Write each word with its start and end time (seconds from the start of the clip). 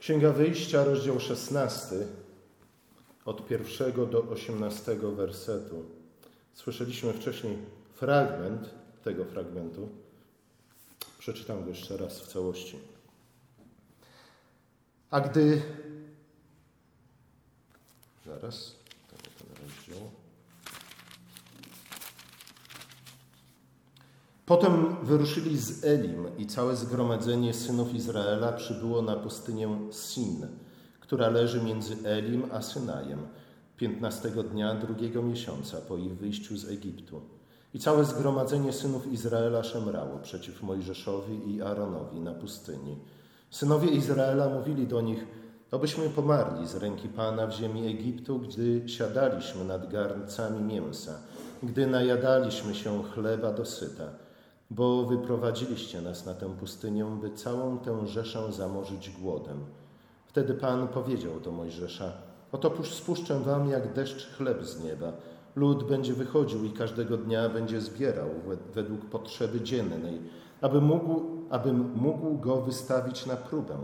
Księga 0.00 0.32
Wyjścia, 0.32 0.84
rozdział 0.84 1.20
16, 1.20 1.96
od 3.24 3.46
pierwszego 3.46 4.06
do 4.06 4.22
18 4.22 4.96
wersetu. 4.96 5.84
Słyszeliśmy 6.54 7.12
wcześniej 7.12 7.58
fragment 7.94 8.70
tego 9.04 9.24
fragmentu. 9.24 9.88
Przeczytam 11.18 11.64
go 11.64 11.68
jeszcze 11.68 11.96
raz 11.96 12.20
w 12.20 12.26
całości. 12.32 12.78
A 15.10 15.20
gdy. 15.20 15.62
Zaraz, 18.26 18.76
nie 19.12 19.18
ten 19.18 19.66
rozdział. 19.66 20.10
Potem 24.50 24.96
wyruszyli 25.02 25.58
z 25.58 25.84
Elim 25.84 26.26
i 26.38 26.46
całe 26.46 26.76
zgromadzenie 26.76 27.54
synów 27.54 27.94
Izraela 27.94 28.52
przybyło 28.52 29.02
na 29.02 29.16
pustynię 29.16 29.68
Sin, 29.90 30.46
która 31.00 31.28
leży 31.28 31.62
między 31.62 31.96
Elim 32.04 32.44
a 32.52 32.62
Synajem, 32.62 33.18
piętnastego 33.76 34.42
dnia 34.42 34.74
drugiego 34.74 35.22
miesiąca 35.22 35.80
po 35.88 35.96
ich 35.96 36.16
wyjściu 36.16 36.56
z 36.56 36.68
Egiptu. 36.68 37.20
I 37.74 37.78
całe 37.78 38.04
zgromadzenie 38.04 38.72
synów 38.72 39.12
Izraela 39.12 39.62
szemrało 39.62 40.18
przeciw 40.18 40.62
Mojżeszowi 40.62 41.54
i 41.54 41.62
Aaronowi 41.62 42.20
na 42.20 42.34
pustyni. 42.34 42.96
Synowie 43.50 43.88
Izraela 43.88 44.48
mówili 44.48 44.86
do 44.86 45.00
nich, 45.00 45.26
obyśmy 45.70 46.08
pomarli 46.08 46.66
z 46.66 46.74
ręki 46.74 47.08
Pana 47.08 47.46
w 47.46 47.52
ziemi 47.52 47.86
Egiptu, 47.86 48.38
gdy 48.38 48.88
siadaliśmy 48.88 49.64
nad 49.64 49.92
garncami 49.92 50.74
mięsa, 50.74 51.18
gdy 51.62 51.86
najadaliśmy 51.86 52.74
się 52.74 53.02
chleba 53.02 53.52
dosyta 53.52 54.19
bo 54.70 55.04
wyprowadziliście 55.04 56.02
nas 56.02 56.26
na 56.26 56.34
tę 56.34 56.56
pustynię, 56.56 57.04
by 57.20 57.30
całą 57.30 57.78
tę 57.78 58.06
rzeszę 58.06 58.52
zamorzyć 58.52 59.10
głodem. 59.10 59.58
Wtedy 60.26 60.54
Pan 60.54 60.88
powiedział 60.88 61.40
do 61.40 61.52
Mojżesza: 61.52 62.12
Oto 62.52 62.84
spuszczę 62.84 63.40
wam 63.40 63.68
jak 63.68 63.92
deszcz 63.92 64.36
chleb 64.36 64.64
z 64.64 64.84
nieba. 64.84 65.12
Lud 65.56 65.84
będzie 65.84 66.12
wychodził 66.12 66.64
i 66.64 66.70
każdego 66.70 67.16
dnia 67.16 67.48
będzie 67.48 67.80
zbierał 67.80 68.28
według 68.74 69.04
potrzeby 69.04 69.60
dziennej, 69.60 70.20
aby 70.60 70.80
mógł, 70.80 71.22
abym 71.50 71.92
mógł 71.94 72.38
go 72.38 72.60
wystawić 72.60 73.26
na 73.26 73.36
próbę, 73.36 73.76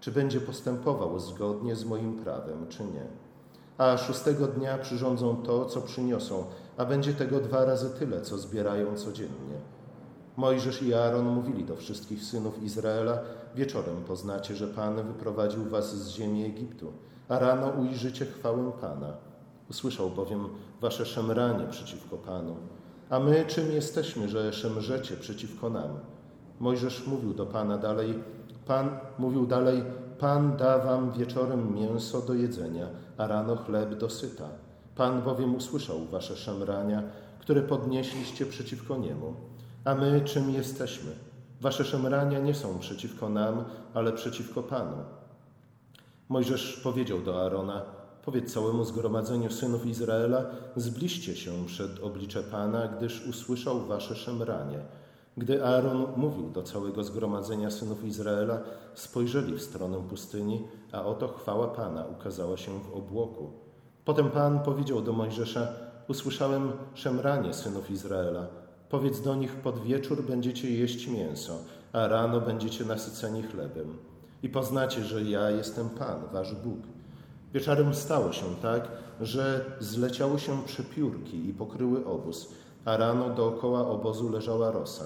czy 0.00 0.12
będzie 0.12 0.40
postępował 0.40 1.20
zgodnie 1.20 1.76
z 1.76 1.84
moim 1.84 2.16
prawem, 2.16 2.66
czy 2.68 2.84
nie. 2.84 3.06
A 3.78 3.96
szóstego 3.96 4.46
dnia 4.46 4.78
przyrządzą 4.78 5.36
to, 5.36 5.64
co 5.64 5.80
przyniosą, 5.80 6.44
a 6.76 6.84
będzie 6.84 7.14
tego 7.14 7.40
dwa 7.40 7.64
razy 7.64 7.90
tyle, 7.90 8.20
co 8.20 8.38
zbierają 8.38 8.96
codziennie. 8.96 9.77
Mojżesz 10.38 10.82
i 10.82 10.94
Aaron 10.94 11.26
mówili 11.26 11.64
do 11.64 11.76
wszystkich 11.76 12.24
synów 12.24 12.62
Izraela: 12.62 13.18
Wieczorem 13.54 14.04
poznacie, 14.04 14.56
że 14.56 14.66
Pan 14.66 14.96
wyprowadził 14.96 15.64
was 15.64 15.96
z 15.96 16.08
ziemi 16.08 16.44
Egiptu, 16.44 16.92
a 17.28 17.38
rano 17.38 17.68
ujrzycie 17.68 18.26
chwałę 18.26 18.72
Pana. 18.80 19.12
Usłyszał 19.70 20.10
bowiem 20.10 20.48
wasze 20.80 21.06
szemranie 21.06 21.66
przeciwko 21.70 22.16
Panu. 22.16 22.56
A 23.10 23.18
my 23.18 23.44
czym 23.46 23.72
jesteśmy, 23.72 24.28
że 24.28 24.52
szemrzecie 24.52 25.16
przeciwko 25.16 25.70
nam? 25.70 25.90
Mojżesz 26.60 27.06
mówił 27.06 27.34
do 27.34 27.46
Pana 27.46 27.78
dalej, 27.78 28.14
Pan 28.66 28.90
mówił 29.18 29.46
dalej, 29.46 29.82
Pan 30.18 30.56
da 30.56 30.78
wam 30.78 31.12
wieczorem 31.12 31.74
mięso 31.74 32.20
do 32.20 32.34
jedzenia, 32.34 32.86
a 33.16 33.26
rano 33.26 33.56
chleb 33.56 33.94
do 33.94 34.10
syta. 34.10 34.48
Pan 34.96 35.22
bowiem 35.22 35.54
usłyszał 35.54 36.04
wasze 36.04 36.36
szemrania, 36.36 37.02
które 37.40 37.62
podnieśliście 37.62 38.46
przeciwko 38.46 38.96
Niemu. 38.96 39.34
A 39.88 39.94
my 39.94 40.20
czym 40.20 40.50
jesteśmy? 40.50 41.10
Wasze 41.60 41.84
szemrania 41.84 42.38
nie 42.38 42.54
są 42.54 42.78
przeciwko 42.78 43.28
nam, 43.28 43.64
ale 43.94 44.12
przeciwko 44.12 44.62
Panu. 44.62 44.96
Mojżesz 46.28 46.80
powiedział 46.82 47.20
do 47.20 47.42
Aarona: 47.42 47.82
Powiedz 48.24 48.52
całemu 48.52 48.84
zgromadzeniu 48.84 49.50
synów 49.50 49.86
Izraela: 49.86 50.44
Zbliżcie 50.76 51.36
się 51.36 51.66
przed 51.66 52.00
oblicze 52.00 52.42
Pana, 52.42 52.88
gdyż 52.88 53.26
usłyszał 53.26 53.86
wasze 53.86 54.16
szemranie. 54.16 54.78
Gdy 55.36 55.64
Aaron 55.64 56.06
mówił 56.16 56.50
do 56.50 56.62
całego 56.62 57.04
zgromadzenia 57.04 57.70
synów 57.70 58.04
Izraela, 58.04 58.60
spojrzeli 58.94 59.54
w 59.54 59.62
stronę 59.62 60.02
pustyni, 60.08 60.64
a 60.92 61.04
oto 61.04 61.28
chwała 61.28 61.68
Pana 61.68 62.06
ukazała 62.06 62.56
się 62.56 62.80
w 62.80 62.94
obłoku. 62.94 63.50
Potem 64.04 64.30
Pan 64.30 64.60
powiedział 64.60 65.02
do 65.02 65.12
Mojżesza: 65.12 65.68
Usłyszałem 66.08 66.72
szemranie 66.94 67.54
synów 67.54 67.90
Izraela. 67.90 68.67
Powiedz 68.90 69.20
do 69.20 69.34
nich, 69.34 69.56
pod 69.56 69.82
wieczór 69.82 70.22
będziecie 70.22 70.70
jeść 70.70 71.08
mięso, 71.08 71.58
a 71.92 72.08
rano 72.08 72.40
będziecie 72.40 72.84
nasyceni 72.84 73.42
chlebem. 73.42 73.96
I 74.42 74.48
poznacie, 74.48 75.04
że 75.04 75.22
ja 75.22 75.50
jestem 75.50 75.90
Pan, 75.90 76.22
wasz 76.32 76.54
Bóg. 76.54 76.78
Wieczorem 77.54 77.94
stało 77.94 78.32
się 78.32 78.44
tak, 78.62 78.88
że 79.20 79.64
zleciały 79.80 80.38
się 80.38 80.62
przepiórki 80.62 81.48
i 81.48 81.54
pokryły 81.54 82.06
obóz, 82.06 82.48
a 82.84 82.96
rano 82.96 83.30
dookoła 83.30 83.88
obozu 83.88 84.28
leżała 84.28 84.70
rosa. 84.70 85.04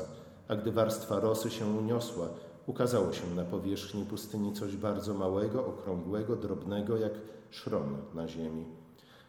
A 0.48 0.56
gdy 0.56 0.72
warstwa 0.72 1.20
rosy 1.20 1.50
się 1.50 1.66
uniosła, 1.66 2.28
ukazało 2.66 3.12
się 3.12 3.34
na 3.36 3.44
powierzchni 3.44 4.04
pustyni 4.04 4.52
coś 4.52 4.76
bardzo 4.76 5.14
małego, 5.14 5.66
okrągłego, 5.66 6.36
drobnego, 6.36 6.96
jak 6.96 7.12
szron 7.50 7.96
na 8.14 8.28
ziemi. 8.28 8.64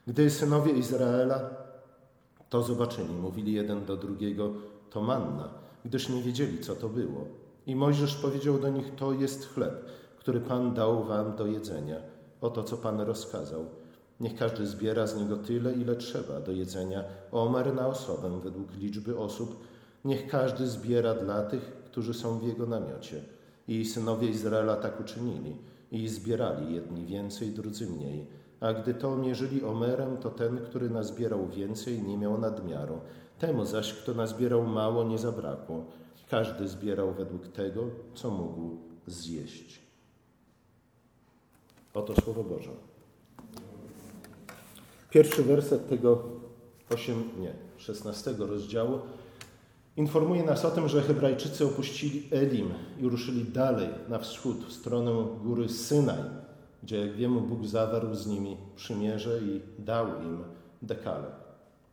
Gdy 0.07 0.29
synowie 0.29 0.71
Izraela 0.71 1.62
to 2.53 2.63
zobaczyli, 2.63 3.13
mówili 3.13 3.53
jeden 3.53 3.85
do 3.85 3.97
drugiego, 3.97 4.53
to 4.89 5.01
manna, 5.01 5.49
gdyż 5.85 6.09
nie 6.09 6.21
wiedzieli, 6.21 6.59
co 6.59 6.75
to 6.75 6.89
było. 6.89 7.25
I 7.67 7.75
Mojżesz 7.75 8.15
powiedział 8.15 8.59
do 8.59 8.69
nich, 8.69 8.95
to 8.95 9.13
jest 9.13 9.53
chleb, 9.53 9.85
który 10.17 10.39
Pan 10.39 10.73
dał 10.73 11.03
wam 11.03 11.35
do 11.35 11.45
jedzenia. 11.45 11.95
Oto, 12.41 12.63
co 12.63 12.77
Pan 12.77 13.01
rozkazał. 13.01 13.65
Niech 14.19 14.35
każdy 14.35 14.67
zbiera 14.67 15.07
z 15.07 15.17
niego 15.17 15.37
tyle, 15.37 15.73
ile 15.73 15.95
trzeba 15.95 16.39
do 16.39 16.51
jedzenia, 16.51 17.03
omer 17.31 17.73
na 17.73 17.87
osobę 17.87 18.39
według 18.43 18.75
liczby 18.77 19.17
osób. 19.17 19.67
Niech 20.05 20.27
każdy 20.27 20.67
zbiera 20.67 21.13
dla 21.13 21.43
tych, 21.43 21.61
którzy 21.85 22.13
są 22.13 22.39
w 22.39 22.47
jego 22.47 22.65
namiocie. 22.65 23.21
I 23.67 23.85
synowie 23.85 24.27
Izraela 24.27 24.75
tak 24.75 24.99
uczynili. 24.99 25.57
I 25.91 26.07
zbierali 26.07 26.75
jedni 26.75 27.05
więcej, 27.05 27.49
drudzy 27.49 27.87
mniej 27.87 28.27
a 28.63 28.73
gdy 28.73 28.93
to 28.93 29.17
mierzyli 29.17 29.63
omerem, 29.63 30.17
to 30.17 30.29
ten, 30.29 30.57
który 30.57 30.89
nazbierał 30.89 31.47
więcej, 31.47 32.03
nie 32.03 32.17
miał 32.17 32.37
nadmiaru. 32.37 32.99
Temu 33.39 33.65
zaś, 33.65 33.93
kto 33.93 34.13
nazbierał 34.13 34.63
mało, 34.63 35.03
nie 35.03 35.17
zabrakło. 35.17 35.85
Każdy 36.29 36.67
zbierał 36.67 37.13
według 37.13 37.47
tego, 37.47 37.83
co 38.13 38.31
mógł 38.31 38.77
zjeść. 39.07 39.81
Oto 41.93 42.21
Słowo 42.21 42.43
Boże. 42.43 42.71
Pierwszy 45.09 45.43
werset 45.43 45.89
tego 45.89 46.23
8, 46.89 47.29
nie, 47.39 47.53
16 47.77 48.35
rozdziału 48.39 48.99
informuje 49.97 50.43
nas 50.43 50.65
o 50.65 50.71
tym, 50.71 50.89
że 50.89 51.01
Hebrajczycy 51.01 51.65
opuścili 51.65 52.27
Elim 52.31 52.73
i 52.99 53.09
ruszyli 53.09 53.43
dalej 53.45 53.89
na 54.09 54.19
wschód, 54.19 54.65
w 54.65 54.73
stronę 54.73 55.11
góry 55.43 55.69
Synaj 55.69 56.43
gdzie, 56.83 56.99
jak 56.99 57.15
wiemy, 57.15 57.41
Bóg 57.41 57.65
zawarł 57.65 58.15
z 58.15 58.27
nimi 58.27 58.57
przymierze 58.75 59.39
i 59.39 59.61
dał 59.79 60.07
im 60.07 60.43
dekalog. 60.81 61.31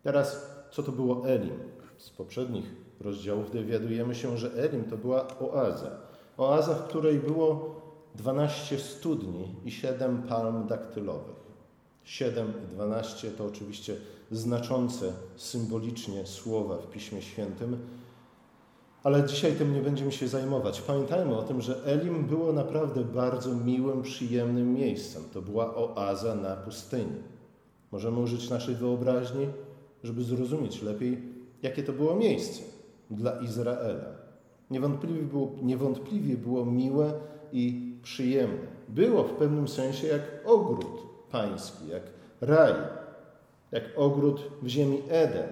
Teraz, 0.02 0.46
co 0.70 0.82
to 0.82 0.92
było 0.92 1.28
Elim? 1.28 1.58
Z 1.98 2.10
poprzednich 2.10 2.64
rozdziałów 3.00 3.52
dowiadujemy 3.52 4.14
się, 4.14 4.38
że 4.38 4.52
Elim 4.52 4.84
to 4.84 4.96
była 4.96 5.26
oaza. 5.38 5.90
Oaza, 6.36 6.74
w 6.74 6.88
której 6.88 7.18
było 7.18 7.80
12 8.14 8.78
studni 8.78 9.54
i 9.64 9.70
7 9.70 10.22
palm 10.22 10.66
daktylowych. 10.66 11.40
7 12.04 12.52
i 12.64 12.74
12 12.74 13.30
to 13.30 13.44
oczywiście 13.44 13.96
znaczące 14.30 15.12
symbolicznie 15.36 16.26
słowa 16.26 16.76
w 16.76 16.90
Piśmie 16.90 17.22
Świętym, 17.22 17.78
ale 19.02 19.24
dzisiaj 19.24 19.52
tym 19.52 19.74
nie 19.74 19.80
będziemy 19.80 20.12
się 20.12 20.28
zajmować. 20.28 20.80
Pamiętajmy 20.80 21.36
o 21.36 21.42
tym, 21.42 21.60
że 21.60 21.84
Elim 21.84 22.24
było 22.24 22.52
naprawdę 22.52 23.04
bardzo 23.04 23.54
miłym, 23.54 24.02
przyjemnym 24.02 24.74
miejscem. 24.74 25.22
To 25.32 25.42
była 25.42 25.74
oaza 25.74 26.34
na 26.34 26.56
pustyni. 26.56 27.22
Możemy 27.92 28.20
użyć 28.20 28.50
naszej 28.50 28.74
wyobraźni, 28.74 29.48
żeby 30.02 30.22
zrozumieć 30.22 30.82
lepiej, 30.82 31.22
jakie 31.62 31.82
to 31.82 31.92
było 31.92 32.16
miejsce 32.16 32.62
dla 33.10 33.40
Izraela. 33.40 34.04
Niewątpliwie 34.70 35.22
było, 35.22 35.52
niewątpliwie 35.62 36.36
było 36.36 36.64
miłe 36.64 37.12
i 37.52 37.94
przyjemne. 38.02 38.66
Było 38.88 39.24
w 39.24 39.32
pewnym 39.32 39.68
sensie 39.68 40.06
jak 40.06 40.22
ogród 40.44 41.02
pański, 41.30 41.88
jak 41.88 42.02
raj, 42.40 42.74
jak 43.72 43.84
ogród 43.96 44.42
w 44.62 44.68
ziemi 44.68 44.98
Eden. 45.08 45.48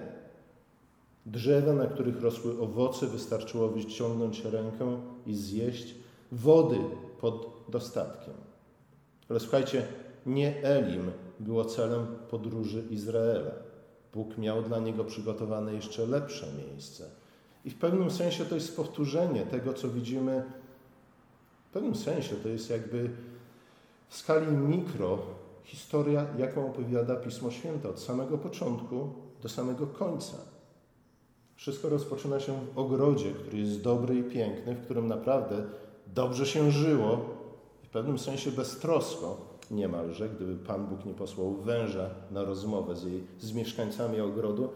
Drzewa, 1.31 1.73
na 1.73 1.85
których 1.85 2.21
rosły 2.21 2.61
owoce, 2.61 3.07
wystarczyło 3.07 3.69
wyciągnąć 3.69 4.45
rękę 4.45 5.01
i 5.25 5.35
zjeść. 5.35 5.95
Wody 6.31 6.77
pod 7.21 7.63
dostatkiem. 7.69 8.33
Ale 9.29 9.39
słuchajcie, 9.39 9.87
nie 10.25 10.63
Elim 10.63 11.11
było 11.39 11.65
celem 11.65 12.07
podróży 12.29 12.83
Izraela. 12.89 13.51
Bóg 14.13 14.37
miał 14.37 14.63
dla 14.63 14.79
niego 14.79 15.05
przygotowane 15.05 15.73
jeszcze 15.73 16.05
lepsze 16.05 16.47
miejsce. 16.53 17.09
I 17.65 17.69
w 17.69 17.75
pewnym 17.75 18.11
sensie 18.11 18.45
to 18.45 18.55
jest 18.55 18.75
powtórzenie 18.75 19.45
tego, 19.45 19.73
co 19.73 19.89
widzimy. 19.89 20.43
W 21.69 21.73
pewnym 21.73 21.95
sensie 21.95 22.35
to 22.35 22.49
jest 22.49 22.69
jakby 22.69 23.09
w 24.07 24.17
skali 24.17 24.47
mikro 24.51 25.19
historia, 25.63 26.25
jaką 26.37 26.67
opowiada 26.67 27.15
Pismo 27.15 27.51
Święte 27.51 27.89
od 27.89 27.99
samego 27.99 28.37
początku 28.37 29.09
do 29.43 29.49
samego 29.49 29.87
końca. 29.87 30.37
Wszystko 31.59 31.89
rozpoczyna 31.89 32.39
się 32.39 32.53
w 32.75 32.79
ogrodzie, 32.79 33.31
który 33.31 33.57
jest 33.57 33.81
dobry 33.81 34.15
i 34.15 34.23
piękny, 34.23 34.75
w 34.75 34.85
którym 34.85 35.07
naprawdę 35.07 35.63
dobrze 36.07 36.45
się 36.45 36.71
żyło, 36.71 37.17
w 37.83 37.89
pewnym 37.89 38.19
sensie 38.19 38.51
beztrosko 38.51 39.37
niemalże, 39.71 40.29
gdyby 40.29 40.55
Pan 40.55 40.85
Bóg 40.85 41.05
nie 41.05 41.13
posłał 41.13 41.53
węża 41.53 42.09
na 42.31 42.43
rozmowę 42.43 42.95
z, 42.95 43.03
jej, 43.03 43.23
z 43.39 43.53
mieszkańcami 43.53 44.21
ogrodu. 44.21 44.69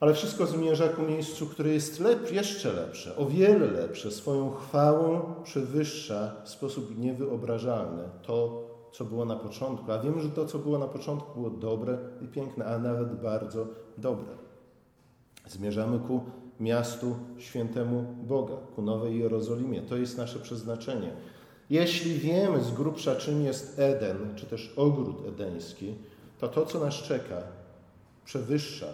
Ale 0.00 0.14
wszystko 0.14 0.46
zmierza 0.46 0.88
ku 0.88 1.02
miejscu, 1.02 1.46
które 1.46 1.70
jest 1.70 2.00
lep, 2.00 2.32
jeszcze 2.32 2.72
lepsze, 2.72 3.16
o 3.16 3.26
wiele 3.26 3.66
lepsze, 3.66 4.10
swoją 4.10 4.50
chwałą 4.50 5.34
przewyższa 5.44 6.32
w 6.44 6.48
sposób 6.48 6.98
niewyobrażalny 6.98 8.02
to, 8.22 8.62
co 8.92 9.04
było 9.04 9.24
na 9.24 9.36
początku. 9.36 9.92
A 9.92 9.98
wiemy, 9.98 10.20
że 10.20 10.28
to, 10.28 10.46
co 10.46 10.58
było 10.58 10.78
na 10.78 10.88
początku, 10.88 11.40
było 11.40 11.50
dobre 11.50 11.98
i 12.22 12.28
piękne, 12.28 12.66
a 12.66 12.78
nawet 12.78 13.22
bardzo 13.22 13.66
dobre. 13.98 14.45
Zmierzamy 15.46 15.98
ku 15.98 16.20
miastu 16.60 17.16
świętemu 17.38 18.14
Boga, 18.22 18.56
ku 18.76 18.82
Nowej 18.82 19.18
Jerozolimie. 19.18 19.82
To 19.82 19.96
jest 19.96 20.18
nasze 20.18 20.38
przeznaczenie. 20.38 21.12
Jeśli 21.70 22.14
wiemy 22.14 22.62
z 22.62 22.70
grubsza, 22.70 23.16
czym 23.16 23.42
jest 23.42 23.78
Eden, 23.78 24.34
czy 24.36 24.46
też 24.46 24.72
ogród 24.76 25.26
edeński, 25.28 25.94
to 26.38 26.48
to, 26.48 26.66
co 26.66 26.80
nas 26.80 26.94
czeka, 26.94 27.42
przewyższa 28.24 28.86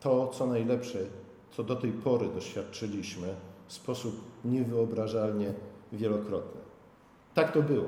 to, 0.00 0.28
co 0.28 0.46
najlepsze, 0.46 0.98
co 1.50 1.62
do 1.62 1.76
tej 1.76 1.92
pory 1.92 2.28
doświadczyliśmy 2.34 3.28
w 3.66 3.72
sposób 3.72 4.20
niewyobrażalnie 4.44 5.52
wielokrotny. 5.92 6.60
Tak 7.34 7.52
to 7.52 7.62
było. 7.62 7.84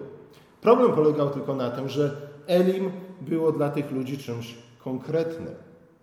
Problem 0.61 0.93
polegał 0.93 1.31
tylko 1.31 1.55
na 1.55 1.71
tym, 1.71 1.89
że 1.89 2.17
Elim 2.47 2.91
było 3.21 3.53
dla 3.53 3.71
tych 3.71 3.91
ludzi 3.91 4.19
czymś 4.19 4.55
konkretnym. 4.79 5.55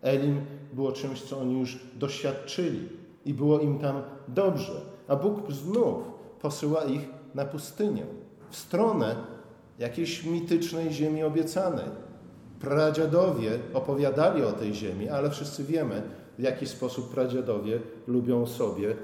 Elim 0.01 0.41
było 0.73 0.91
czymś, 0.91 1.21
co 1.21 1.39
oni 1.39 1.59
już 1.59 1.79
doświadczyli 1.95 2.89
i 3.25 3.33
było 3.33 3.59
im 3.59 3.79
tam 3.79 4.01
dobrze. 4.27 4.81
A 5.07 5.15
Bóg 5.15 5.51
znów 5.51 5.97
posyła 6.41 6.83
ich 6.83 7.01
na 7.35 7.45
pustynię, 7.45 8.05
w 8.49 8.55
stronę 8.55 9.15
jakiejś 9.79 10.23
mitycznej 10.23 10.93
ziemi 10.93 11.23
obiecanej. 11.23 11.85
Pradziadowie 12.59 13.59
opowiadali 13.73 14.43
o 14.43 14.51
tej 14.51 14.73
ziemi, 14.73 15.09
ale 15.09 15.29
wszyscy 15.29 15.63
wiemy, 15.63 16.01
w 16.37 16.41
jaki 16.41 16.67
sposób 16.67 17.13
pradziadowie 17.13 17.79
lubią 18.07 18.45
sobie 18.45 18.95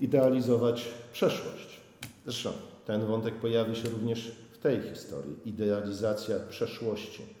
idealizować 0.00 0.88
przeszłość. 1.12 1.80
Zresztą 2.24 2.50
ten 2.86 3.06
wątek 3.06 3.34
pojawi 3.34 3.76
się 3.76 3.88
również 3.88 4.32
w 4.52 4.58
tej 4.58 4.82
historii 4.82 5.36
idealizacja 5.44 6.36
przeszłości. 6.48 7.35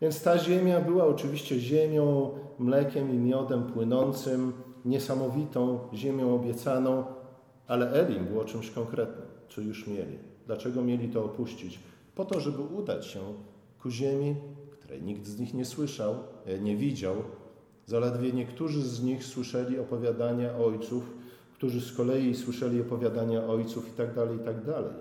Więc 0.00 0.22
ta 0.22 0.38
ziemia 0.38 0.80
była 0.80 1.06
oczywiście 1.06 1.60
ziemią, 1.60 2.30
mlekiem 2.58 3.14
i 3.14 3.18
miodem 3.18 3.62
płynącym, 3.62 4.52
niesamowitą 4.84 5.78
ziemią 5.94 6.34
obiecaną, 6.34 7.04
ale 7.66 7.92
Elim 7.92 8.24
było 8.24 8.44
czymś 8.44 8.70
konkretnym, 8.70 9.26
co 9.48 9.60
już 9.60 9.86
mieli. 9.86 10.18
Dlaczego 10.46 10.82
mieli 10.82 11.08
to 11.08 11.24
opuścić? 11.24 11.80
Po 12.14 12.24
to, 12.24 12.40
żeby 12.40 12.62
udać 12.62 13.06
się 13.06 13.20
ku 13.82 13.90
ziemi, 13.90 14.34
której 14.70 15.02
nikt 15.02 15.26
z 15.26 15.38
nich 15.38 15.54
nie 15.54 15.64
słyszał, 15.64 16.14
e, 16.46 16.58
nie 16.58 16.76
widział. 16.76 17.14
Zaledwie 17.86 18.32
niektórzy 18.32 18.82
z 18.82 19.02
nich 19.02 19.24
słyszeli 19.24 19.78
opowiadania 19.78 20.56
ojców, 20.56 21.14
którzy 21.54 21.80
z 21.80 21.92
kolei 21.92 22.34
słyszeli 22.34 22.80
opowiadania 22.80 23.46
ojców 23.46 23.88
i 23.88 23.92
tak 23.92 24.14
dalej, 24.14 24.36
i 24.36 24.40
tak 24.40 24.64
dalej. 24.64 24.94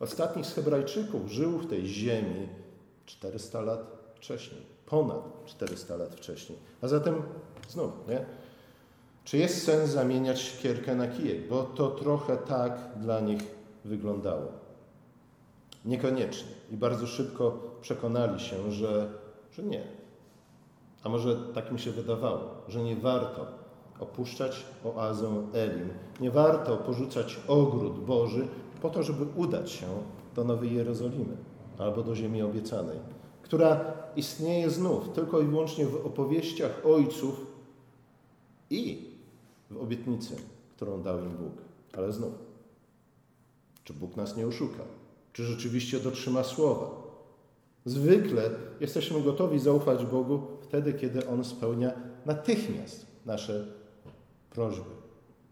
Ostatnich 0.00 0.46
z 0.46 0.54
Hebrajczyków 0.54 1.30
żył 1.30 1.58
w 1.58 1.66
tej 1.66 1.86
ziemi 1.86 2.48
400 3.06 3.60
lat 3.60 3.99
wcześniej, 4.20 4.60
ponad 4.86 5.46
400 5.46 5.96
lat 5.96 6.14
wcześniej. 6.14 6.58
A 6.82 6.88
zatem 6.88 7.22
znów, 7.68 7.90
nie? 8.08 8.24
Czy 9.24 9.38
jest 9.38 9.64
sens 9.64 9.90
zamieniać 9.90 10.40
siekierkę 10.40 10.94
na 10.94 11.08
kijek? 11.08 11.48
Bo 11.48 11.62
to 11.62 11.90
trochę 11.90 12.36
tak 12.36 12.78
dla 12.96 13.20
nich 13.20 13.42
wyglądało. 13.84 14.52
Niekoniecznie. 15.84 16.50
I 16.70 16.76
bardzo 16.76 17.06
szybko 17.06 17.58
przekonali 17.80 18.40
się, 18.40 18.72
że, 18.72 19.08
że 19.52 19.62
nie. 19.62 19.82
A 21.04 21.08
może 21.08 21.36
tak 21.54 21.72
mi 21.72 21.78
się 21.78 21.90
wydawało, 21.90 22.54
że 22.68 22.82
nie 22.82 22.96
warto 22.96 23.46
opuszczać 24.00 24.64
oazę 24.84 25.42
Elim. 25.52 25.88
Nie 26.20 26.30
warto 26.30 26.76
porzucać 26.76 27.40
ogród 27.48 28.04
Boży 28.04 28.48
po 28.82 28.90
to, 28.90 29.02
żeby 29.02 29.26
udać 29.36 29.70
się 29.70 29.86
do 30.34 30.44
Nowej 30.44 30.74
Jerozolimy 30.74 31.36
albo 31.78 32.02
do 32.02 32.14
ziemi 32.14 32.42
obiecanej, 32.42 32.98
która 33.50 33.92
istnieje 34.16 34.70
znów 34.70 35.08
tylko 35.08 35.40
i 35.40 35.44
wyłącznie 35.44 35.86
w 35.86 36.06
opowieściach 36.06 36.86
ojców 36.86 37.46
i 38.70 39.08
w 39.70 39.76
obietnicy, 39.76 40.36
którą 40.76 41.02
dał 41.02 41.18
im 41.18 41.30
Bóg. 41.30 41.52
Ale 41.92 42.12
znów, 42.12 42.32
czy 43.84 43.92
Bóg 43.92 44.16
nas 44.16 44.36
nie 44.36 44.46
oszuka? 44.46 44.82
Czy 45.32 45.44
rzeczywiście 45.44 46.00
dotrzyma 46.00 46.44
słowa? 46.44 46.90
Zwykle 47.84 48.50
jesteśmy 48.80 49.22
gotowi 49.22 49.58
zaufać 49.58 50.06
Bogu 50.06 50.42
wtedy, 50.60 50.94
kiedy 50.94 51.28
On 51.28 51.44
spełnia 51.44 51.92
natychmiast 52.26 53.06
nasze 53.26 53.66
prośby, 54.50 54.90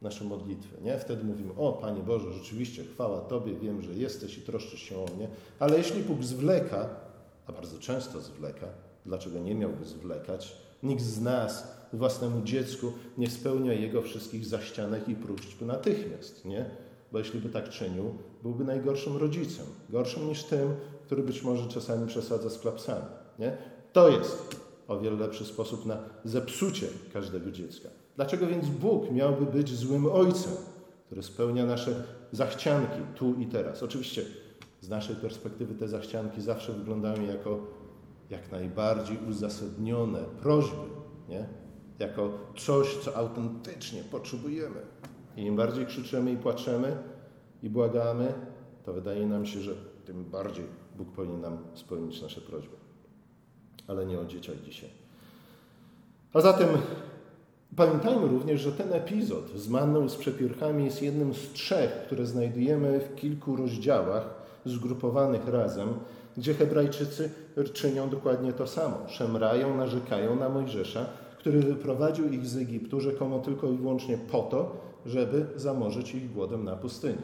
nasze 0.02 0.24
modlitwy. 0.24 0.82
Nie? 0.82 0.98
Wtedy 0.98 1.24
mówimy, 1.24 1.52
o 1.56 1.72
Panie 1.72 2.02
Boże, 2.02 2.32
rzeczywiście 2.32 2.84
chwała 2.84 3.20
Tobie, 3.20 3.54
wiem, 3.54 3.82
że 3.82 3.94
jesteś 3.94 4.38
i 4.38 4.40
troszczysz 4.40 4.80
się 4.80 4.98
o 4.98 5.06
mnie, 5.16 5.28
ale 5.58 5.78
jeśli 5.78 6.02
Bóg 6.02 6.24
zwleka, 6.24 7.07
a 7.48 7.52
bardzo 7.52 7.78
często 7.78 8.20
zwleka, 8.20 8.66
dlaczego 9.06 9.38
nie 9.38 9.54
miałby 9.54 9.84
zwlekać, 9.84 10.56
nikt 10.82 11.02
z 11.02 11.20
nas 11.20 11.78
własnemu 11.92 12.42
dziecku 12.42 12.92
nie 13.18 13.30
spełnia 13.30 13.72
jego 13.72 14.02
wszystkich 14.02 14.46
zaścianek 14.46 15.08
i 15.08 15.14
próśb 15.14 15.60
natychmiast, 15.60 16.44
nie? 16.44 16.70
Bo 17.12 17.18
jeśli 17.18 17.40
by 17.40 17.48
tak 17.48 17.68
czynił, 17.68 18.14
byłby 18.42 18.64
najgorszym 18.64 19.16
rodzicem, 19.16 19.66
gorszym 19.90 20.28
niż 20.28 20.44
tym, 20.44 20.74
który 21.06 21.22
być 21.22 21.42
może 21.42 21.68
czasami 21.68 22.06
przesadza 22.06 22.50
z 22.50 22.58
klapsami, 22.58 23.06
nie? 23.38 23.56
To 23.92 24.08
jest 24.08 24.56
o 24.88 25.00
wiele 25.00 25.16
lepszy 25.16 25.44
sposób 25.44 25.86
na 25.86 25.98
zepsucie 26.24 26.86
każdego 27.12 27.50
dziecka. 27.50 27.88
Dlaczego 28.16 28.46
więc 28.46 28.68
Bóg 28.68 29.10
miałby 29.10 29.46
być 29.46 29.74
złym 29.74 30.06
ojcem, 30.06 30.52
który 31.06 31.22
spełnia 31.22 31.66
nasze 31.66 32.04
zachcianki 32.32 33.00
tu 33.14 33.34
i 33.34 33.46
teraz? 33.46 33.82
Oczywiście 33.82 34.24
z 34.80 34.88
naszej 34.88 35.16
perspektywy 35.16 35.74
te 35.74 35.88
zachcianki 35.88 36.40
zawsze 36.40 36.72
wyglądają 36.72 37.22
jako 37.22 37.58
jak 38.30 38.52
najbardziej 38.52 39.18
uzasadnione 39.28 40.18
prośby, 40.40 40.86
nie? 41.28 41.48
jako 41.98 42.30
coś, 42.56 42.96
co 42.96 43.16
autentycznie 43.16 44.02
potrzebujemy. 44.04 44.80
I 45.36 45.42
im 45.42 45.56
bardziej 45.56 45.86
krzyczymy 45.86 46.32
i 46.32 46.36
płaczemy 46.36 46.96
i 47.62 47.70
błagamy, 47.70 48.34
to 48.84 48.92
wydaje 48.92 49.26
nam 49.26 49.46
się, 49.46 49.60
że 49.60 49.74
tym 50.04 50.24
bardziej 50.24 50.64
Bóg 50.96 51.12
powinien 51.12 51.40
nam 51.40 51.58
spełnić 51.74 52.22
nasze 52.22 52.40
prośby. 52.40 52.76
Ale 53.86 54.06
nie 54.06 54.20
o 54.20 54.24
dzieciach 54.24 54.56
dzisiaj. 54.64 54.90
A 56.32 56.40
zatem 56.40 56.68
pamiętajmy 57.76 58.28
również, 58.28 58.60
że 58.60 58.72
ten 58.72 58.92
epizod 58.92 59.50
z 59.56 59.68
manną 59.68 60.08
z 60.08 60.16
przepiórkami 60.16 60.84
jest 60.84 61.02
jednym 61.02 61.34
z 61.34 61.52
trzech, 61.52 61.90
które 62.06 62.26
znajdujemy 62.26 63.00
w 63.00 63.14
kilku 63.14 63.56
rozdziałach 63.56 64.37
zgrupowanych 64.64 65.48
razem, 65.48 65.88
gdzie 66.36 66.54
Hebrajczycy 66.54 67.30
czynią 67.72 68.10
dokładnie 68.10 68.52
to 68.52 68.66
samo. 68.66 68.96
Szemrają, 69.06 69.76
narzekają 69.76 70.36
na 70.36 70.48
Mojżesza, 70.48 71.06
który 71.38 71.60
wyprowadził 71.60 72.32
ich 72.32 72.46
z 72.46 72.56
Egiptu 72.56 73.00
rzekomo 73.00 73.38
tylko 73.38 73.70
i 73.70 73.76
wyłącznie 73.76 74.18
po 74.18 74.42
to, 74.42 74.76
żeby 75.06 75.46
zamorzyć 75.56 76.14
ich 76.14 76.32
głodem 76.32 76.64
na 76.64 76.76
pustyni. 76.76 77.22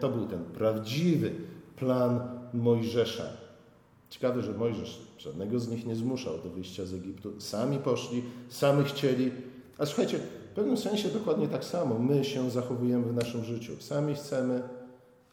To 0.00 0.08
był 0.08 0.26
ten 0.26 0.44
prawdziwy 0.44 1.32
plan 1.76 2.20
Mojżesza. 2.54 3.24
Ciekawe, 4.10 4.42
że 4.42 4.52
Mojżesz 4.52 5.00
żadnego 5.18 5.60
z 5.60 5.68
nich 5.68 5.86
nie 5.86 5.96
zmuszał 5.96 6.38
do 6.38 6.50
wyjścia 6.50 6.86
z 6.86 6.94
Egiptu. 6.94 7.40
Sami 7.40 7.78
poszli, 7.78 8.22
sami 8.48 8.84
chcieli. 8.84 9.32
A 9.78 9.86
słuchajcie, 9.86 10.18
w 10.18 10.54
pewnym 10.54 10.76
sensie 10.76 11.08
dokładnie 11.08 11.48
tak 11.48 11.64
samo 11.64 11.98
my 11.98 12.24
się 12.24 12.50
zachowujemy 12.50 13.04
w 13.04 13.14
naszym 13.14 13.44
życiu. 13.44 13.72
Sami 13.80 14.14
chcemy, 14.14 14.62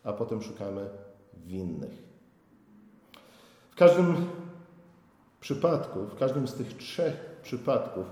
a 0.03 0.13
potem 0.13 0.41
szukamy 0.41 0.89
winnych. 1.37 2.03
W 3.71 3.75
każdym 3.75 4.15
przypadku, 5.39 5.99
w 6.05 6.15
każdym 6.15 6.47
z 6.47 6.53
tych 6.53 6.77
trzech 6.77 7.39
przypadków 7.43 8.05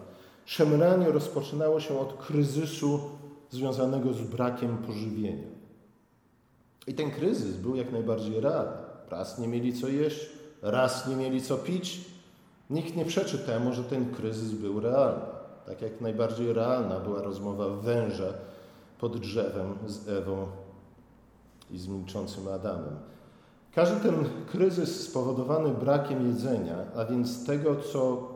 szemranie 0.45 1.11
rozpoczynało 1.11 1.79
się 1.79 1.99
od 1.99 2.13
kryzysu 2.13 2.99
związanego 3.49 4.13
z 4.13 4.21
brakiem 4.21 4.77
pożywienia. 4.77 5.47
I 6.87 6.93
ten 6.93 7.11
kryzys 7.11 7.55
był 7.57 7.75
jak 7.75 7.91
najbardziej 7.91 8.39
realny. 8.39 8.77
Raz 9.09 9.39
nie 9.39 9.47
mieli 9.47 9.73
co 9.73 9.87
jeść, 9.87 10.29
raz 10.61 11.07
nie 11.07 11.15
mieli 11.15 11.41
co 11.41 11.57
pić. 11.57 12.01
Nikt 12.69 12.95
nie 12.95 13.05
przeczy 13.05 13.39
temu, 13.39 13.73
że 13.73 13.83
ten 13.83 14.13
kryzys 14.13 14.51
był 14.51 14.79
realny. 14.79 15.25
Tak 15.65 15.81
jak 15.81 16.01
najbardziej 16.01 16.53
realna 16.53 16.99
była 16.99 17.21
rozmowa 17.21 17.69
węża 17.69 18.33
pod 18.99 19.17
drzewem 19.17 19.75
z 19.85 20.09
Ewą. 20.09 20.47
i 21.71 21.77
z 21.77 21.87
milczącym 21.87 22.47
Adamem. 22.47 23.12
Każdy 23.75 24.09
ten 24.09 24.25
kryzys 24.47 25.01
spowodowany 25.09 25.73
brakiem 25.73 26.27
jedzenia, 26.27 26.91
a 26.95 27.05
więc 27.05 27.45
tego, 27.45 27.75
co 27.75 28.29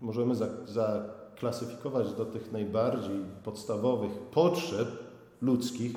możemy 0.00 0.34
zaklasyfikować 0.66 2.14
do 2.14 2.24
tych 2.24 2.52
najbardziej 2.52 3.24
podstawowych 3.44 4.12
potrzeb 4.12 4.88
ludzkich, 5.40 5.96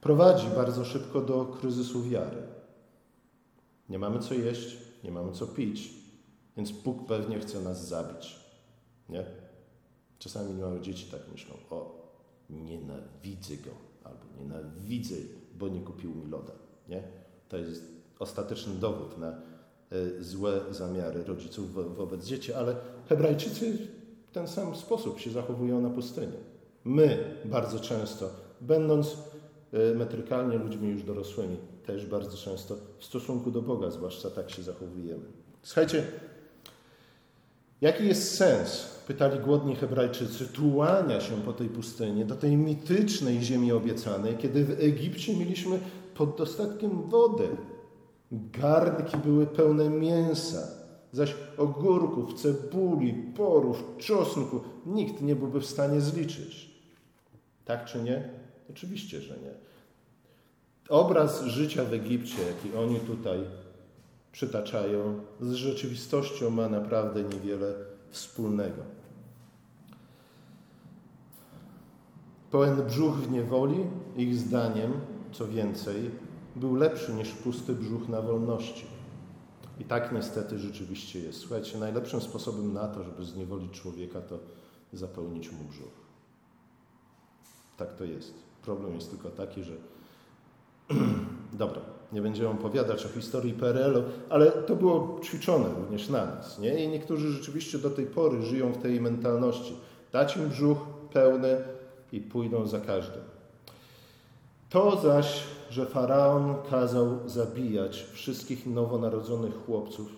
prowadzi 0.00 0.46
bardzo 0.46 0.84
szybko 0.84 1.20
do 1.20 1.44
kryzysu 1.44 2.02
wiary. 2.02 2.42
Nie 3.88 3.98
mamy 3.98 4.18
co 4.18 4.34
jeść, 4.34 4.76
nie 5.04 5.10
mamy 5.10 5.32
co 5.32 5.46
pić, 5.46 5.94
więc 6.56 6.70
Bóg 6.70 7.06
pewnie 7.06 7.38
chce 7.38 7.60
nas 7.60 7.88
zabić. 7.88 8.40
Nie? 9.08 9.24
Czasami 10.18 10.60
małe 10.60 10.80
dzieci 10.80 11.06
tak 11.10 11.20
myślą: 11.32 11.54
O, 11.70 12.08
nienawidzę 12.50 13.56
go, 13.56 13.70
albo 14.04 14.24
nienawidzę, 14.38 15.14
bo 15.54 15.68
nie 15.68 15.80
kupił 15.80 16.14
mi 16.14 16.26
loda. 16.26 16.52
Nie? 16.88 17.02
To 17.50 17.56
jest 17.56 17.84
ostateczny 18.18 18.74
dowód 18.74 19.18
na 19.18 19.28
e, 19.28 19.34
złe 20.20 20.60
zamiary 20.70 21.24
rodziców 21.24 21.74
wo 21.74 21.84
wobec 21.84 22.24
dzieci, 22.24 22.52
ale 22.52 22.76
Hebrajczycy 23.08 23.78
w 24.28 24.32
ten 24.32 24.48
sam 24.48 24.76
sposób 24.76 25.20
się 25.20 25.30
zachowują 25.30 25.80
na 25.80 25.90
pustyni. 25.90 26.36
My 26.84 27.34
bardzo 27.44 27.80
często, 27.80 28.30
będąc 28.60 29.16
e, 29.72 29.94
metrykalnie 29.94 30.58
ludźmi 30.58 30.88
już 30.88 31.02
dorosłymi, 31.02 31.56
też 31.86 32.06
bardzo 32.06 32.36
często 32.36 32.76
w 32.98 33.04
stosunku 33.04 33.50
do 33.50 33.62
Boga, 33.62 33.90
zwłaszcza 33.90 34.30
tak 34.30 34.50
się 34.50 34.62
zachowujemy. 34.62 35.24
Słuchajcie, 35.62 36.04
jaki 37.80 38.06
jest 38.06 38.34
sens, 38.34 38.86
pytali 39.06 39.38
głodni 39.38 39.76
Hebrajczycy, 39.76 40.46
tułania 40.46 41.20
się 41.20 41.42
po 41.42 41.52
tej 41.52 41.68
pustyni 41.68 42.24
do 42.24 42.36
tej 42.36 42.56
mitycznej 42.56 43.42
ziemi 43.42 43.72
obiecanej, 43.72 44.36
kiedy 44.36 44.64
w 44.64 44.80
Egipcie 44.80 45.36
mieliśmy 45.36 45.80
pod 46.20 46.36
dostatkiem 46.36 47.02
wody. 47.08 47.48
Garnki 48.32 49.16
były 49.16 49.46
pełne 49.46 49.90
mięsa, 49.90 50.68
zaś 51.12 51.34
ogórków, 51.56 52.34
cebuli, 52.34 53.12
porów, 53.12 53.84
czosnku 53.98 54.60
nikt 54.86 55.22
nie 55.22 55.36
byłby 55.36 55.60
w 55.60 55.66
stanie 55.66 56.00
zliczyć. 56.00 56.70
Tak 57.64 57.84
czy 57.84 58.02
nie? 58.02 58.28
Oczywiście, 58.70 59.20
że 59.20 59.34
nie. 59.34 59.54
Obraz 60.88 61.44
życia 61.44 61.84
w 61.84 61.92
Egipcie, 61.92 62.42
jaki 62.42 62.76
oni 62.76 63.00
tutaj 63.00 63.38
przytaczają, 64.32 65.20
z 65.40 65.52
rzeczywistością 65.52 66.50
ma 66.50 66.68
naprawdę 66.68 67.22
niewiele 67.22 67.74
wspólnego. 68.10 68.82
Pełen 72.50 72.82
brzuch 72.86 73.16
w 73.16 73.30
niewoli, 73.30 73.78
ich 74.16 74.34
zdaniem, 74.34 74.92
co 75.32 75.48
więcej, 75.48 76.10
był 76.56 76.74
lepszy 76.74 77.14
niż 77.14 77.28
pusty 77.30 77.72
brzuch 77.72 78.08
na 78.08 78.22
wolności. 78.22 78.86
I 79.80 79.84
tak 79.84 80.12
niestety 80.12 80.58
rzeczywiście 80.58 81.18
jest. 81.18 81.38
Słuchajcie, 81.38 81.78
najlepszym 81.78 82.20
sposobem 82.20 82.72
na 82.72 82.88
to, 82.88 83.04
żeby 83.04 83.24
zniewolić 83.24 83.72
człowieka, 83.72 84.20
to 84.20 84.38
zapełnić 84.92 85.52
mu 85.52 85.64
brzuch. 85.64 86.00
Tak 87.76 87.94
to 87.94 88.04
jest. 88.04 88.34
Problem 88.62 88.94
jest 88.94 89.10
tylko 89.10 89.30
taki, 89.30 89.62
że 89.62 89.72
dobra, 91.52 91.80
nie 92.12 92.22
będziemy 92.22 92.48
opowiadać 92.48 93.06
o 93.06 93.08
historii 93.08 93.52
PRL-u, 93.52 94.02
ale 94.30 94.52
to 94.52 94.76
było 94.76 95.20
ćwiczone 95.24 95.68
również 95.74 96.08
na 96.08 96.24
nas. 96.26 96.58
Nie? 96.58 96.84
I 96.84 96.88
niektórzy 96.88 97.32
rzeczywiście 97.32 97.78
do 97.78 97.90
tej 97.90 98.06
pory 98.06 98.42
żyją 98.42 98.72
w 98.72 98.82
tej 98.82 99.00
mentalności. 99.00 99.76
Dać 100.12 100.36
im 100.36 100.48
brzuch 100.48 100.78
pełny 101.12 101.56
i 102.12 102.20
pójdą 102.20 102.66
za 102.66 102.80
każdym. 102.80 103.29
To 104.70 105.00
zaś, 105.00 105.42
że 105.70 105.86
faraon 105.86 106.54
kazał 106.70 107.28
zabijać 107.28 108.02
wszystkich 108.12 108.66
nowonarodzonych 108.66 109.64
chłopców, 109.66 110.16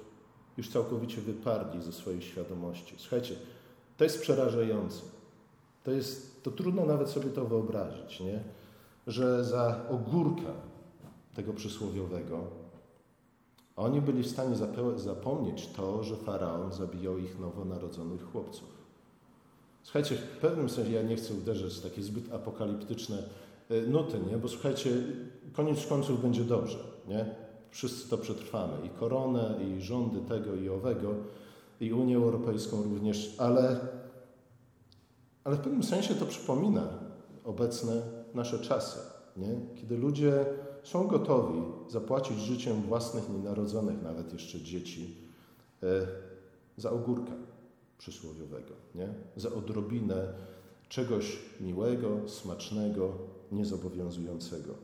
już 0.56 0.68
całkowicie 0.68 1.20
wyparli 1.20 1.82
ze 1.82 1.92
swojej 1.92 2.22
świadomości. 2.22 2.94
Słuchajcie, 2.98 3.34
to 3.96 4.04
jest 4.04 4.20
przerażające. 4.20 5.02
To, 5.84 5.90
jest, 5.90 6.42
to 6.42 6.50
trudno 6.50 6.84
nawet 6.84 7.08
sobie 7.08 7.30
to 7.30 7.44
wyobrazić, 7.44 8.20
nie? 8.20 8.40
że 9.06 9.44
za 9.44 9.80
ogórka 9.90 10.52
tego 11.34 11.52
przysłowiowego 11.52 12.62
oni 13.76 14.00
byli 14.00 14.22
w 14.22 14.30
stanie 14.30 14.56
zapomnieć 14.96 15.66
to, 15.66 16.04
że 16.04 16.16
faraon 16.16 16.72
zabijał 16.72 17.18
ich 17.18 17.38
nowonarodzonych 17.38 18.32
chłopców. 18.32 18.68
Słuchajcie, 19.82 20.16
w 20.16 20.38
pewnym 20.38 20.70
sensie 20.70 20.92
ja 20.92 21.02
nie 21.02 21.16
chcę 21.16 21.34
uderzyć 21.34 21.74
w 21.74 21.82
takie 21.82 22.02
zbyt 22.02 22.32
apokaliptyczne 22.32 23.22
nuty, 23.88 24.20
nie? 24.30 24.38
bo 24.38 24.48
słuchajcie, 24.48 24.90
koniec 25.52 25.86
końców 25.86 26.22
będzie 26.22 26.44
dobrze. 26.44 26.78
Nie? 27.08 27.34
Wszyscy 27.70 28.10
to 28.10 28.18
przetrwamy. 28.18 28.86
I 28.86 28.88
koronę, 28.88 29.58
i 29.64 29.80
rządy 29.80 30.20
tego, 30.20 30.54
i 30.54 30.68
owego, 30.68 31.14
i 31.80 31.92
Unię 31.92 32.16
Europejską 32.16 32.82
również, 32.82 33.34
ale, 33.38 33.80
ale 35.44 35.56
w 35.56 35.60
pewnym 35.60 35.82
sensie 35.82 36.14
to 36.14 36.26
przypomina 36.26 36.88
obecne 37.44 38.02
nasze 38.34 38.58
czasy, 38.58 38.98
nie? 39.36 39.60
kiedy 39.80 39.98
ludzie 39.98 40.46
są 40.82 41.06
gotowi 41.06 41.62
zapłacić 41.88 42.38
życiem 42.38 42.82
własnych 42.82 43.30
nienarodzonych, 43.30 44.02
nawet 44.02 44.32
jeszcze 44.32 44.60
dzieci, 44.60 45.16
e, 45.82 45.86
za 46.76 46.90
ogórka 46.90 47.32
przysłowiowego, 47.98 48.74
nie? 48.94 49.08
za 49.36 49.52
odrobinę 49.52 50.32
czegoś 50.88 51.38
miłego, 51.60 52.28
smacznego, 52.28 53.12
niezobowiązującego. 53.52 54.74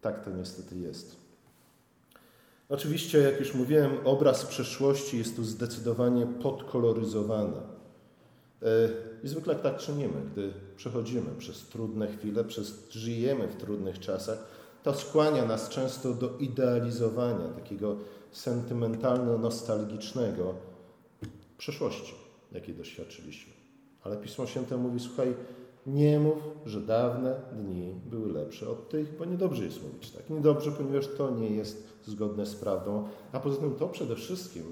Tak 0.00 0.24
to 0.24 0.30
niestety 0.30 0.78
jest. 0.78 1.16
Oczywiście, 2.68 3.18
jak 3.18 3.40
już 3.40 3.54
mówiłem, 3.54 3.92
obraz 4.04 4.46
przeszłości 4.46 5.18
jest 5.18 5.36
tu 5.36 5.44
zdecydowanie 5.44 6.26
podkoloryzowany. 6.26 7.56
E, 8.62 8.66
I 9.22 9.28
zwykle 9.28 9.54
tak 9.54 9.76
czynimy, 9.76 10.22
gdy 10.32 10.52
przechodzimy 10.76 11.30
przez 11.38 11.68
trudne 11.68 12.06
chwile, 12.06 12.44
przez 12.44 12.90
żyjemy 12.90 13.48
w 13.48 13.56
trudnych 13.56 13.98
czasach, 13.98 14.38
to 14.82 14.94
skłania 14.94 15.44
nas 15.44 15.68
często 15.68 16.14
do 16.14 16.38
idealizowania 16.38 17.48
takiego 17.48 17.96
sentymentalno-nostalgicznego 18.32 20.54
przeszłości, 21.58 22.14
jakiej 22.52 22.74
doświadczyliśmy. 22.74 23.52
Ale 24.02 24.16
Pismo 24.16 24.46
Święte 24.46 24.76
mówi, 24.76 25.00
słuchaj, 25.00 25.34
nie 25.86 26.20
mów, 26.20 26.38
że 26.66 26.80
dawne 26.80 27.40
dni 27.52 27.94
były 28.10 28.32
lepsze 28.32 28.70
od 28.70 28.88
tych, 28.88 29.16
bo 29.18 29.24
niedobrze 29.24 29.64
jest 29.64 29.82
mówić 29.82 30.10
tak. 30.10 30.30
Niedobrze, 30.30 30.72
ponieważ 30.72 31.08
to 31.08 31.30
nie 31.30 31.50
jest 31.50 31.88
zgodne 32.04 32.46
z 32.46 32.54
prawdą. 32.54 33.08
A 33.32 33.40
poza 33.40 33.60
tym 33.60 33.74
to 33.74 33.88
przede 33.88 34.16
wszystkim, 34.16 34.62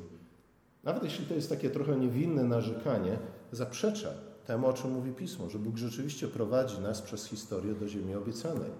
nawet 0.84 1.04
jeśli 1.04 1.26
to 1.26 1.34
jest 1.34 1.48
takie 1.48 1.70
trochę 1.70 1.96
niewinne 1.96 2.44
narzekanie, 2.44 3.18
zaprzecza 3.52 4.08
temu, 4.46 4.66
o 4.66 4.72
czym 4.72 4.90
mówi 4.90 5.12
Pismo, 5.12 5.50
że 5.50 5.58
Bóg 5.58 5.76
rzeczywiście 5.76 6.28
prowadzi 6.28 6.80
nas 6.80 7.02
przez 7.02 7.26
historię 7.26 7.74
do 7.74 7.88
ziemi 7.88 8.14
obiecanej. 8.14 8.70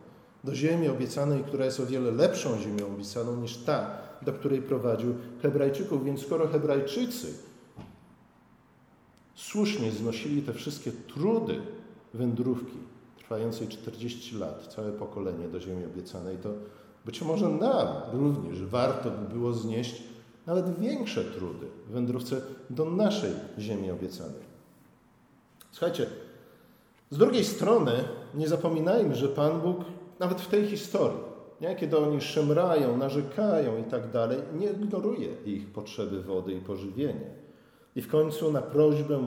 Do 0.45 0.55
ziemi 0.55 0.89
obiecanej, 0.89 1.45
która 1.45 1.65
jest 1.65 1.81
o 1.81 1.87
wiele 1.87 2.11
lepszą 2.11 2.59
ziemią 2.59 2.87
obiecaną 2.87 3.37
niż 3.37 3.57
ta, 3.57 3.99
do 4.23 4.33
której 4.33 4.63
prowadził 4.63 5.15
Hebrajczyków. 5.43 6.05
Więc 6.05 6.23
skoro 6.23 6.49
Hebrajczycy 6.49 7.27
słusznie 9.35 9.93
znosili 9.93 10.43
te 10.43 10.53
wszystkie 10.53 10.93
trudy 10.93 11.61
wędrówki 12.15 12.79
trwającej 13.17 13.69
40 13.69 14.39
lat, 14.39 14.67
całe 14.75 14.93
pokolenie 14.93 15.49
do 15.49 15.61
ziemi 15.61 15.85
obiecanej, 15.85 16.37
to 16.37 16.49
być 17.05 17.23
może 17.23 17.49
nam 17.49 17.87
również 18.13 18.63
warto 18.63 19.11
by 19.11 19.35
było 19.35 19.53
znieść 19.53 20.03
nawet 20.47 20.79
większe 20.79 21.25
trudy 21.25 21.67
w 21.89 21.93
wędrówce 21.93 22.41
do 22.71 22.85
naszej 22.85 23.31
ziemi 23.59 23.91
obiecanej. 23.91 24.55
Słuchajcie, 25.71 26.07
z 27.11 27.19
drugiej 27.19 27.45
strony 27.45 27.93
nie 28.35 28.49
zapominajmy, 28.49 29.15
że 29.15 29.29
Pan 29.29 29.61
Bóg 29.61 29.79
nawet 30.19 30.41
w 30.41 30.49
tej 30.49 30.67
historii, 30.67 31.19
nie? 31.61 31.77
kiedy 31.77 31.99
oni 31.99 32.21
szemrają, 32.21 32.97
narzekają 32.97 33.79
i 33.79 33.85
tak 33.85 34.11
dalej, 34.11 34.39
nie 34.59 34.67
ignoruje 34.67 35.29
ich 35.47 35.73
potrzeby 35.73 36.23
wody 36.23 36.53
i 36.53 36.61
pożywienia. 36.61 37.44
I 37.97 38.03
w 38.03 38.09
końcu 38.09 38.53
na 38.53 38.63
prośbę 38.63 39.19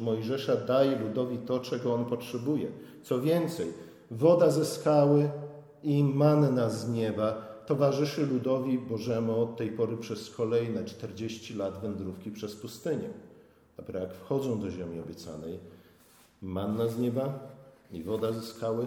Mojżesza 0.00 0.56
daje 0.56 0.98
ludowi 0.98 1.38
to, 1.38 1.60
czego 1.60 1.94
on 1.94 2.04
potrzebuje. 2.04 2.68
Co 3.02 3.20
więcej, 3.20 3.72
woda 4.10 4.50
ze 4.50 4.64
skały 4.64 5.30
i 5.82 6.04
manna 6.04 6.70
z 6.70 6.88
nieba 6.88 7.56
towarzyszy 7.66 8.26
ludowi 8.26 8.78
Bożemu 8.78 9.42
od 9.42 9.56
tej 9.56 9.70
pory 9.70 9.96
przez 9.96 10.30
kolejne 10.30 10.84
40 10.84 11.54
lat 11.54 11.80
wędrówki 11.80 12.30
przez 12.30 12.56
pustynię. 12.56 13.10
Dopiero 13.76 14.00
jak 14.00 14.14
wchodzą 14.14 14.60
do 14.60 14.70
ziemi 14.70 15.00
obiecanej, 15.00 15.58
manna 16.42 16.88
z 16.88 16.98
nieba 16.98 17.38
i 17.92 18.02
woda 18.02 18.32
ze 18.32 18.42
skały 18.42 18.86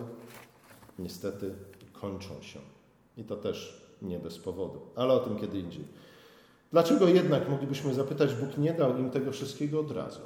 niestety 1.00 1.52
kończą 1.94 2.42
się. 2.42 2.60
I 3.18 3.24
to 3.24 3.36
też 3.36 3.82
nie 4.02 4.20
bez 4.20 4.40
powodu, 4.40 4.80
ale 4.96 5.14
o 5.14 5.20
tym 5.20 5.38
kiedy 5.38 5.60
indziej. 5.60 5.84
Dlaczego 6.72 7.08
jednak, 7.08 7.50
moglibyśmy 7.50 7.94
zapytać, 7.94 8.36
Bóg 8.36 8.58
nie 8.58 8.74
dał 8.74 8.98
im 8.98 9.10
tego 9.10 9.32
wszystkiego 9.32 9.80
od 9.80 9.92
razu? 9.92 10.20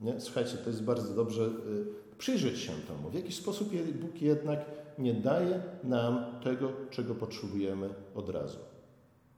Nie? 0.00 0.20
Słuchajcie, 0.20 0.56
to 0.56 0.70
jest 0.70 0.82
bardzo 0.82 1.14
dobrze 1.14 1.42
y, 1.42 2.18
przyjrzeć 2.18 2.58
się 2.58 2.72
temu. 2.72 3.10
W 3.10 3.14
jaki 3.14 3.32
sposób 3.32 3.68
Bóg 4.00 4.22
jednak 4.22 4.64
nie 4.98 5.14
daje 5.14 5.62
nam 5.84 6.24
tego, 6.44 6.72
czego 6.90 7.14
potrzebujemy 7.14 7.88
od 8.14 8.28
razu. 8.28 8.58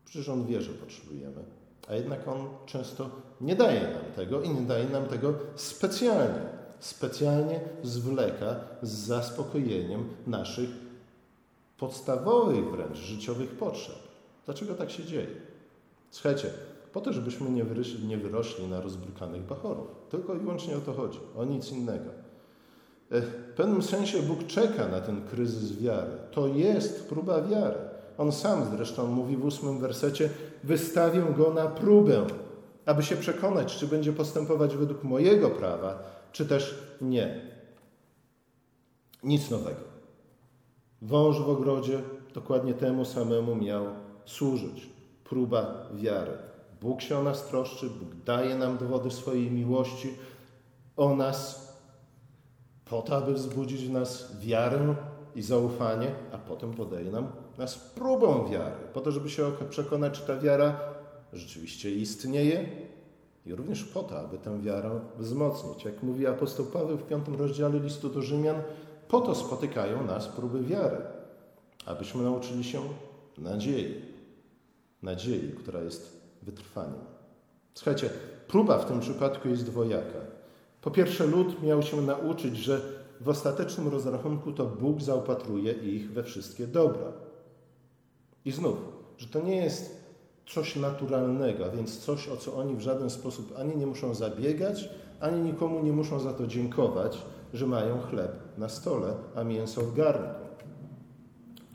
Przecież 0.05 0.29
On 0.29 0.47
wie, 0.47 0.63
że 0.63 0.73
potrzebujemy, 0.73 1.45
a 1.89 1.95
jednak 1.95 2.29
On 2.29 2.49
często 2.67 3.11
nie 3.41 3.57
daje 3.57 3.81
nam 3.81 4.13
tego 4.17 4.43
i 4.43 4.51
nie 4.51 4.61
daje 4.61 4.89
nam 4.89 5.07
tego 5.07 5.35
specjalnie. 5.55 6.57
Specjalnie 6.81 7.61
zwleka 7.83 8.57
z 8.83 8.91
zaspokojeniem 8.91 10.09
naszych 10.27 10.71
podstawowych 11.79 12.71
wręcz 12.71 12.97
życiowych 12.97 13.51
potrzeb. 13.51 13.97
Dlaczego 14.45 14.75
tak 14.75 14.91
się 14.91 15.05
dzieje? 15.05 15.46
Słuchajcie, 16.11 16.51
po 16.93 17.01
to, 17.01 17.13
żebyśmy 17.13 17.51
nie 17.51 17.65
wyrośli, 17.65 18.07
nie 18.07 18.19
wyrośli 18.19 18.67
na 18.67 18.81
rozbrukanych 18.81 19.43
bachorów. 19.43 19.87
Tylko 20.11 20.35
i 20.35 20.39
wyłącznie 20.39 20.77
o 20.77 20.81
to 20.81 20.93
chodzi, 20.93 21.19
o 21.37 21.45
nic 21.45 21.73
innego. 21.73 22.11
W 23.11 23.53
pewnym 23.57 23.83
sensie 23.83 24.23
Bóg 24.23 24.47
czeka 24.47 24.89
na 24.89 25.01
ten 25.01 25.27
kryzys 25.27 25.79
wiary. 25.79 26.11
To 26.33 26.47
jest 26.47 27.09
próba 27.09 27.43
wiary. 27.43 27.79
On 28.19 28.33
sam 28.33 28.65
zresztą 28.77 29.07
mówi 29.07 29.37
w 29.37 29.45
ósmym 29.45 29.79
wersecie: 29.79 30.31
Wystawię 30.65 31.23
go 31.37 31.55
na 31.55 31.67
próbę, 31.67 32.27
aby 32.87 33.03
się 33.03 33.17
przekonać, 33.17 33.77
czy 33.77 33.87
będzie 33.87 34.13
postępować 34.13 34.77
według 34.77 35.05
mojego 35.05 35.51
prawa, 35.51 36.03
czy 36.33 36.47
też 36.47 36.83
nie. 37.01 37.41
Nic 39.23 39.51
nowego. 39.51 39.81
Wąż 41.03 41.41
w 41.41 41.49
ogrodzie 41.49 42.03
dokładnie 42.35 42.75
temu 42.75 43.05
samemu 43.05 43.57
miał 43.57 43.87
służyć. 44.25 44.96
Próba 45.29 45.89
wiary. 45.95 46.33
Bóg 46.81 47.03
się 47.03 47.19
o 47.19 47.23
nas 47.23 47.47
troszczy, 47.47 47.91
Bóg 47.91 48.15
daje 48.25 48.57
nam 48.57 48.79
dowody 48.79 49.11
swojej 49.11 49.51
miłości 49.51 50.15
o 50.97 51.17
nas, 51.17 51.67
po 52.85 53.03
to, 53.03 53.17
aby 53.17 53.33
wzbudzić 53.33 53.85
w 53.85 53.91
nas 53.91 54.41
wiarę 54.41 54.95
i 55.35 55.43
zaufanie, 55.43 56.15
a 56.33 56.39
potem 56.39 56.73
podaje 56.73 57.11
nam 57.11 57.29
nas 57.59 57.79
próbą 57.79 58.49
wiary, 58.49 58.77
po 58.93 59.01
to, 59.01 59.13
żeby 59.13 59.31
się 59.31 59.53
przekonać, 59.71 60.21
czy 60.21 60.27
ta 60.27 60.39
wiara 60.39 60.81
rzeczywiście 61.33 61.91
istnieje 61.91 62.69
i 63.47 63.55
również 63.55 63.85
po 63.85 64.03
to, 64.03 64.21
aby 64.21 64.39
tę 64.39 64.61
wiarę 64.61 65.01
wzmocnić. 65.19 65.85
Jak 65.85 66.03
mówi 66.03 66.27
apostoł 66.27 66.67
Paweł 66.67 66.97
w 66.97 67.07
piątym 67.07 67.35
rozdziale 67.35 67.79
listu 67.79 68.09
do 68.09 68.23
Rzymian, 68.23 68.63
po 69.09 69.21
to 69.21 69.35
spotykają 69.35 70.07
nas 70.07 70.29
próby 70.29 70.63
wiary, 70.63 70.99
abyśmy 71.87 72.23
nauczyli 72.23 72.65
się 72.65 72.81
nadziei. 73.39 74.16
Nadziei, 75.07 75.53
która 75.53 75.81
jest 75.81 76.21
wytrwaniem. 76.43 77.05
Słuchajcie, 77.75 78.11
próba 78.49 78.79
w 78.79 78.85
tym 78.85 79.01
przypadku 79.01 79.49
jest 79.49 79.65
dwojaka. 79.65 80.19
Po 80.83 80.91
pierwsze, 80.91 81.27
lud 81.27 81.63
miał 81.63 81.83
się 81.83 82.03
nauczyć, 82.03 82.57
że 82.57 82.81
w 83.21 83.29
ostatecznym 83.29 83.89
rozrachunku 83.89 84.53
to 84.53 84.67
Bóg 84.67 85.03
zaopatruje 85.03 85.73
ich 85.73 86.13
we 86.13 86.23
wszystkie 86.23 86.67
dobra. 86.67 87.13
I 88.45 88.53
znów, 88.53 88.77
że 89.19 89.27
to 89.27 89.41
nie 89.41 89.57
jest 89.57 90.07
coś 90.47 90.77
naturalnego, 90.77 91.67
a 91.67 91.69
więc 91.69 91.99
coś, 91.99 92.29
o 92.29 92.37
co 92.37 92.57
oni 92.57 92.77
w 92.77 92.81
żaden 92.81 93.11
sposób 93.11 93.55
ani 93.59 93.77
nie 93.77 93.87
muszą 93.87 94.15
zabiegać, 94.15 94.89
ani 95.21 95.41
nikomu 95.41 95.83
nie 95.83 95.93
muszą 95.93 96.21
za 96.21 96.33
to 96.33 96.47
dziękować, 96.47 97.23
że 97.55 97.67
mają 97.67 98.01
chleb 98.01 98.33
na 98.59 98.69
stole, 98.69 99.15
a 99.35 99.45
mięso 99.45 99.81
w 99.81 99.95
garnku. 99.95 100.46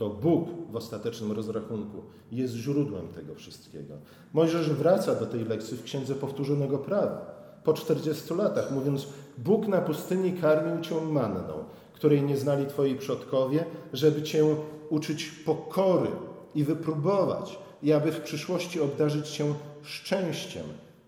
To 0.01 0.09
Bóg 0.09 0.49
w 0.71 0.75
ostatecznym 0.75 1.31
rozrachunku 1.31 2.01
jest 2.31 2.53
źródłem 2.53 3.07
tego 3.07 3.35
wszystkiego. 3.35 3.93
Mojżesz 4.33 4.69
wraca 4.69 5.15
do 5.15 5.25
tej 5.25 5.45
lekcji 5.45 5.77
w 5.77 5.83
Księdze 5.83 6.15
Powtórzonego 6.15 6.77
Prawa 6.77 7.41
po 7.63 7.73
40 7.73 8.33
latach, 8.33 8.71
mówiąc: 8.71 9.07
Bóg 9.37 9.67
na 9.67 9.81
pustyni 9.81 10.33
karmił 10.33 10.83
cię 10.83 11.01
manną, 11.01 11.53
której 11.93 12.23
nie 12.23 12.37
znali 12.37 12.65
twoi 12.65 12.95
przodkowie, 12.95 13.65
żeby 13.93 14.21
cię 14.21 14.55
uczyć 14.89 15.25
pokory 15.25 16.09
i 16.55 16.63
wypróbować, 16.63 17.59
i 17.83 17.93
aby 17.93 18.11
w 18.11 18.21
przyszłości 18.21 18.81
obdarzyć 18.81 19.29
cię 19.29 19.53
szczęściem, 19.81 20.65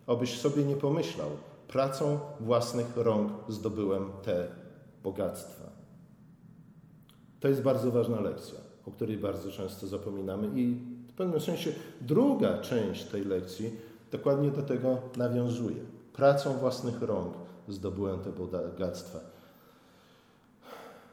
abyś 0.08 0.39
sobie 0.39 0.63
nie 0.63 0.75
pomyślał, 0.75 1.29
pracą 1.67 2.19
własnych 2.39 2.97
rąk 2.97 3.32
zdobyłem 3.49 4.10
te 4.23 4.47
bogactwa. 5.03 5.63
To 7.39 7.47
jest 7.47 7.62
bardzo 7.62 7.91
ważna 7.91 8.21
lekcja, 8.21 8.62
o 8.87 8.91
której 8.91 9.17
bardzo 9.17 9.51
często 9.51 9.87
zapominamy, 9.87 10.59
i 10.61 10.75
w 11.07 11.13
pewnym 11.13 11.41
sensie 11.41 11.71
druga 12.01 12.57
część 12.57 13.03
tej 13.03 13.25
lekcji 13.25 13.71
dokładnie 14.11 14.51
do 14.51 14.61
tego 14.61 14.97
nawiązuje. 15.17 15.83
Pracą 16.13 16.53
własnych 16.53 17.01
rąk 17.01 17.33
zdobyłem 17.67 18.19
te 18.19 18.31
bogactwa. 18.31 19.19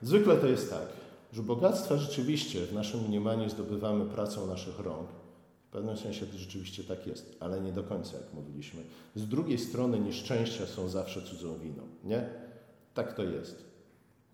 Zwykle 0.02 0.36
to 0.36 0.46
jest 0.46 0.70
tak, 0.70 0.88
że 1.32 1.42
bogactwa 1.42 1.96
rzeczywiście 1.96 2.66
w 2.66 2.72
naszym 2.72 3.00
mniemaniu 3.00 3.50
zdobywamy 3.50 4.04
pracą 4.04 4.46
naszych 4.46 4.78
rąk, 4.78 5.08
w 5.68 5.72
pewnym 5.72 5.96
sensie 5.96 6.26
to 6.26 6.38
rzeczywiście 6.38 6.84
tak 6.84 7.06
jest, 7.06 7.36
ale 7.40 7.60
nie 7.60 7.72
do 7.72 7.82
końca, 7.82 8.16
jak 8.16 8.34
mówiliśmy. 8.34 8.82
Z 9.14 9.28
drugiej 9.28 9.58
strony 9.58 10.00
nieszczęścia 10.00 10.66
są 10.66 10.88
zawsze 10.88 11.22
cudzą 11.22 11.58
winą, 11.58 11.82
nie? 12.04 12.28
Tak 12.94 13.12
to 13.12 13.22
jest. 13.22 13.69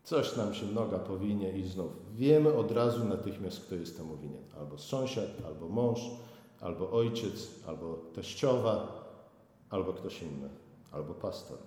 Coś 0.07 0.37
nam 0.37 0.55
się 0.55 0.67
noga 0.67 0.99
powinie 0.99 1.53
i 1.53 1.65
znów 1.65 1.93
wiemy 2.15 2.55
od 2.55 2.73
razu 2.73 3.05
natychmiast, 3.05 3.61
kto 3.61 3.75
jest 3.75 3.97
temu 3.97 4.17
winien. 4.17 4.43
Albo 4.59 4.79
sąsiad, 4.79 5.29
albo 5.47 5.69
mąż, 5.69 6.01
albo 6.61 6.91
ojciec, 6.91 7.51
albo 7.67 7.95
teściowa, 8.15 9.05
albo 9.71 9.93
ktoś 9.93 10.23
inny, 10.23 10.49
albo 10.93 11.15
pastor. 11.15 11.59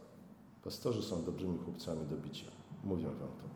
Pastorzy 0.64 1.04
są 1.04 1.24
dobrymi 1.24 1.58
chłopcami 1.58 2.06
do 2.06 2.18
bicia. 2.18 2.46
Mówię 2.84 3.04
wam 3.04 3.14
to. 3.14 3.50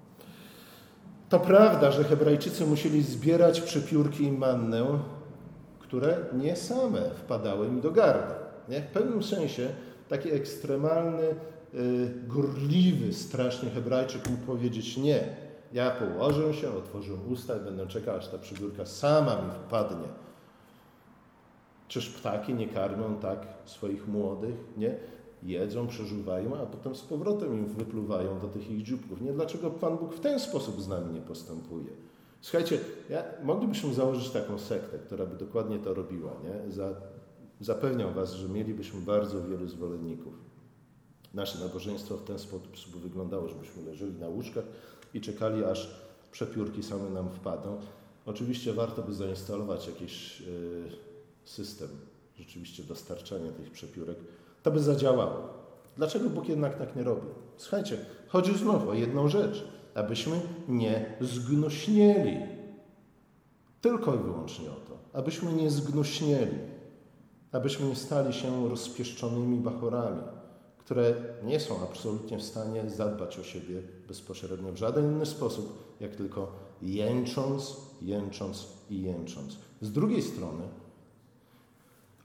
To 1.30 1.40
prawda, 1.40 1.92
że 1.92 2.04
Hebrajczycy 2.04 2.66
musieli 2.66 3.04
zbierać 3.04 3.62
przepiórki 3.62 4.24
i 4.24 4.32
mannę, 4.32 5.00
które 5.80 6.26
nie 6.34 6.56
same 6.56 7.10
wpadały 7.10 7.68
im 7.68 7.82
do 7.82 7.92
gardła. 7.92 8.36
Nie? 8.70 8.82
W 8.82 8.88
pewnym 8.88 9.24
sensie 9.24 9.70
taki 10.10 10.32
ekstremalny, 10.32 11.36
gorliwy 12.28 13.14
strasznie 13.14 13.70
Hebrajczyk 13.70 14.30
mógł 14.30 14.46
powiedzieć 14.46 14.98
nie. 14.98 15.36
Ja 15.74 15.92
położę 15.92 16.54
się, 16.54 16.72
otworzę 16.72 17.14
usta 17.14 17.58
i 17.58 17.60
będę 17.60 17.88
czekał, 17.88 18.18
aż 18.18 18.28
ta 18.28 18.38
przygórka 18.38 18.86
sama 18.86 19.36
mi 19.36 19.52
wpadnie. 19.52 20.08
Czyż 21.88 22.10
ptaki 22.10 22.54
nie 22.54 22.68
karmią 22.68 23.16
tak 23.16 23.48
swoich 23.66 24.08
młodych, 24.08 24.56
nie? 24.78 24.96
Jedzą, 25.44 25.88
przeżuwają, 25.88 26.58
a 26.58 26.66
potem 26.66 26.96
z 26.96 27.02
powrotem 27.02 27.54
im 27.54 27.66
wypluwają 27.66 28.40
do 28.40 28.48
tych 28.48 28.72
ich 28.72 28.84
dzióbków. 28.84 29.22
Nie? 29.22 29.34
Dlaczego 29.34 29.70
Pan 29.70 29.98
Bóg 29.98 30.14
w 30.14 30.20
ten 30.20 30.40
sposób 30.40 30.82
z 30.82 30.88
nami 30.88 31.14
nie 31.14 31.22
postępuje? 31.22 31.90
Słuchajcie, 32.42 32.80
ja, 33.10 33.24
moglibyśmy 33.44 33.94
założyć 33.94 34.30
taką 34.30 34.60
sektę, 34.60 35.00
która 35.00 35.26
by 35.26 35.36
dokładnie 35.36 35.80
to 35.80 35.94
robiła. 35.94 36.32
Nie? 36.44 36.72
Za, 36.72 36.90
zapewniam 37.60 38.14
Was, 38.14 38.34
że 38.34 38.50
mielibyśmy 38.50 39.02
bardzo 39.02 39.44
wielu 39.44 39.68
zwolenników. 39.68 40.53
Nasze 41.34 41.60
nabożeństwo 41.60 42.18
w 42.18 42.24
ten 42.24 42.40
sposób 42.40 42.98
wyglądało, 43.02 43.50
żebyśmy 43.50 43.84
leżeli 43.84 44.14
na 44.14 44.28
łóżkach 44.28 44.64
i 45.14 45.22
czekali, 45.22 45.64
aż 45.64 45.90
przepiórki 46.32 46.84
same 46.84 47.10
nam 47.10 47.30
wpadną. 47.30 47.78
Oczywiście 48.26 48.74
warto 48.74 49.02
by 49.02 49.14
zainstalować 49.14 49.88
jakiś 49.88 50.40
yy, 50.40 50.48
system 51.44 51.90
rzeczywiście 52.38 52.84
dostarczania 52.84 53.52
tych 53.52 53.72
przepiórek. 53.72 54.18
To 54.64 54.72
by 54.72 54.80
zadziałało. 54.80 55.50
Dlaczego 55.98 56.30
Bóg 56.30 56.50
jednak 56.50 56.78
tak 56.78 56.96
nie 56.96 57.04
robi? 57.04 57.28
Słuchajcie, 57.58 57.98
chodzi 58.28 58.58
znowu 58.58 58.90
o 58.90 58.94
jedną 58.94 59.28
rzecz 59.28 59.64
abyśmy 59.96 60.40
nie 60.68 61.16
zgnuśnieli. 61.22 62.38
Tylko 63.82 64.16
i 64.16 64.18
wyłącznie 64.18 64.72
o 64.72 64.74
to, 64.76 65.20
abyśmy 65.20 65.54
nie 65.54 65.70
zgnuśnieli, 65.70 66.58
abyśmy 67.52 67.88
nie 67.88 67.96
stali 67.96 68.34
się 68.34 68.70
rozpieszczonymi 68.70 69.58
bachorami, 69.58 70.22
które 70.86 71.14
nie 71.44 71.60
są 71.60 71.84
absolutnie 71.84 72.38
w 72.38 72.44
stanie 72.44 72.90
zadbać 72.90 73.40
o 73.40 73.44
siebie 73.44 73.82
bezpośrednio 74.08 74.72
w 74.72 74.78
żaden 74.78 75.12
inny 75.12 75.26
sposób, 75.26 75.96
jak 76.00 76.16
tylko 76.16 76.52
jęcząc, 76.82 77.78
jęcząc 78.02 78.68
i 78.90 79.02
jęcząc. 79.02 79.58
Z 79.82 79.92
drugiej 79.92 80.22
strony, 80.22 80.64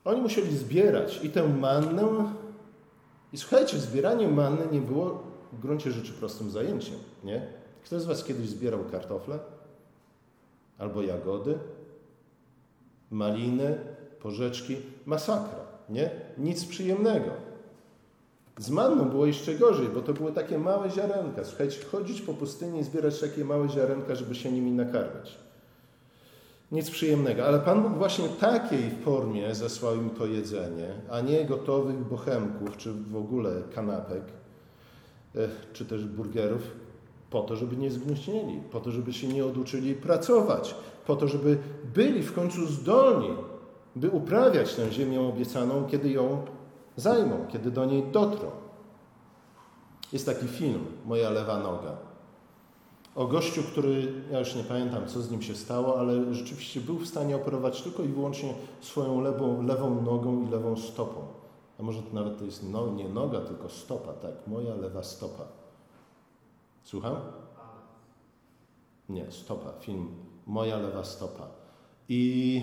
oni 0.04 0.20
musieli 0.20 0.56
zbierać 0.56 1.24
i 1.24 1.30
tę 1.30 1.48
mannę, 1.48 2.32
i 3.32 3.38
słuchajcie, 3.38 3.78
zbieranie 3.78 4.28
manny 4.28 4.66
nie 4.72 4.80
było 4.80 5.22
w 5.52 5.60
gruncie 5.60 5.92
rzeczy 5.92 6.12
prostym 6.12 6.50
zajęciem, 6.50 6.96
nie? 7.24 7.46
Kto 7.84 8.00
z 8.00 8.04
Was 8.04 8.24
kiedyś 8.24 8.48
zbierał 8.48 8.84
kartofle? 8.90 9.38
Albo 10.78 11.02
jagody? 11.02 11.58
Maliny? 13.10 13.78
Porzeczki? 14.20 14.76
Masakra, 15.06 15.60
nie? 15.88 16.10
Nic 16.38 16.64
przyjemnego. 16.64 17.47
Z 18.58 18.70
manną 18.70 19.04
było 19.04 19.26
jeszcze 19.26 19.54
gorzej, 19.54 19.88
bo 19.88 20.00
to 20.00 20.12
były 20.12 20.32
takie 20.32 20.58
małe 20.58 20.90
ziarenka. 20.90 21.44
Słuchajcie, 21.44 21.84
chodzić 21.92 22.20
po 22.20 22.34
pustyni 22.34 22.80
i 22.80 22.84
zbierać 22.84 23.20
takie 23.20 23.44
małe 23.44 23.68
ziarenka, 23.68 24.14
żeby 24.14 24.34
się 24.34 24.52
nimi 24.52 24.70
nakarmić. 24.72 25.38
Nic 26.72 26.90
przyjemnego, 26.90 27.46
ale 27.46 27.58
Pan 27.58 27.82
Bóg 27.82 27.92
właśnie 27.92 28.28
takiej 28.28 28.90
formie 28.90 29.54
zesłał 29.54 29.96
im 29.96 30.10
to 30.10 30.26
jedzenie, 30.26 30.88
a 31.10 31.20
nie 31.20 31.44
gotowych 31.44 31.96
bochemków, 31.96 32.76
czy 32.76 32.92
w 32.92 33.16
ogóle 33.16 33.62
kanapek, 33.74 34.22
e, 35.36 35.48
czy 35.72 35.84
też 35.84 36.04
burgerów, 36.04 36.62
Po 37.30 37.42
to, 37.42 37.56
żeby 37.56 37.76
nie 37.76 37.90
zgnuśnieli, 37.90 38.60
po 38.72 38.80
to, 38.80 38.90
żeby 38.90 39.12
się 39.12 39.28
nie 39.28 39.44
oduczyli 39.44 39.94
pracować, 39.94 40.74
po 41.06 41.16
to, 41.16 41.28
żeby 41.28 41.58
byli 41.94 42.22
w 42.22 42.32
końcu 42.32 42.66
zdolni, 42.66 43.30
by 43.96 44.10
uprawiać 44.10 44.74
tę 44.74 44.92
ziemię 44.92 45.20
obiecaną, 45.20 45.86
kiedy 45.86 46.10
ją 46.10 46.42
zajmą, 47.00 47.46
kiedy 47.48 47.70
do 47.70 47.84
niej 47.84 48.02
dotrą. 48.02 48.50
Jest 50.12 50.26
taki 50.26 50.48
film, 50.48 50.86
Moja 51.06 51.30
lewa 51.30 51.58
noga. 51.58 51.96
O 53.14 53.26
gościu, 53.26 53.62
który, 53.62 54.12
ja 54.30 54.38
już 54.38 54.54
nie 54.54 54.64
pamiętam, 54.64 55.06
co 55.06 55.22
z 55.22 55.30
nim 55.30 55.42
się 55.42 55.54
stało, 55.54 56.00
ale 56.00 56.34
rzeczywiście 56.34 56.80
był 56.80 56.98
w 56.98 57.06
stanie 57.06 57.36
operować 57.36 57.82
tylko 57.82 58.02
i 58.02 58.08
wyłącznie 58.08 58.54
swoją 58.80 59.20
lewą, 59.20 59.62
lewą 59.62 60.02
nogą 60.02 60.46
i 60.46 60.50
lewą 60.50 60.76
stopą. 60.76 61.20
A 61.80 61.82
może 61.82 62.02
to 62.02 62.14
nawet 62.14 62.38
to 62.38 62.44
jest 62.44 62.70
no, 62.70 62.90
nie 62.90 63.08
noga, 63.08 63.40
tylko 63.40 63.68
stopa, 63.68 64.12
tak, 64.12 64.32
moja 64.46 64.74
lewa 64.74 65.02
stopa. 65.02 65.44
Słucham? 66.84 67.16
Nie, 69.08 69.32
stopa, 69.32 69.72
film 69.80 70.08
Moja 70.46 70.78
lewa 70.78 71.04
stopa. 71.04 71.46
I, 72.08 72.62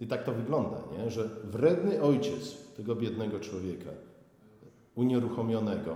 i 0.00 0.06
tak 0.06 0.24
to 0.24 0.32
wygląda, 0.32 0.76
nie? 0.98 1.10
że 1.10 1.28
wredny 1.44 2.02
ojciec 2.02 2.56
tego 2.76 2.96
biednego 2.96 3.40
człowieka, 3.40 3.90
unieruchomionego, 4.94 5.94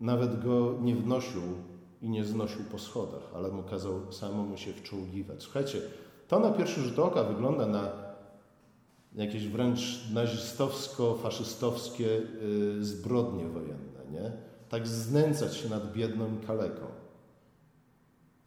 nawet 0.00 0.44
go 0.44 0.74
nie 0.80 0.94
wnosił 0.96 1.42
i 2.02 2.08
nie 2.08 2.24
znosił 2.24 2.64
po 2.64 2.78
schodach, 2.78 3.22
ale 3.34 3.48
mu 3.48 3.62
kazał 3.62 4.12
samemu 4.12 4.56
się 4.56 4.72
wczołgiwać. 4.72 5.42
Słuchajcie, 5.42 5.80
to 6.28 6.38
na 6.38 6.50
pierwszy 6.50 6.80
rzut 6.80 6.98
oka 6.98 7.24
wygląda 7.24 7.66
na 7.66 7.92
jakieś 9.14 9.48
wręcz 9.48 10.10
nazistowsko-faszystowskie 10.12 12.06
y, 12.06 12.84
zbrodnie 12.84 13.44
wojenne, 13.44 14.00
nie? 14.12 14.32
Tak 14.68 14.88
znęcać 14.88 15.56
się 15.56 15.68
nad 15.68 15.92
biedną 15.92 16.26
kaleką. 16.46 16.86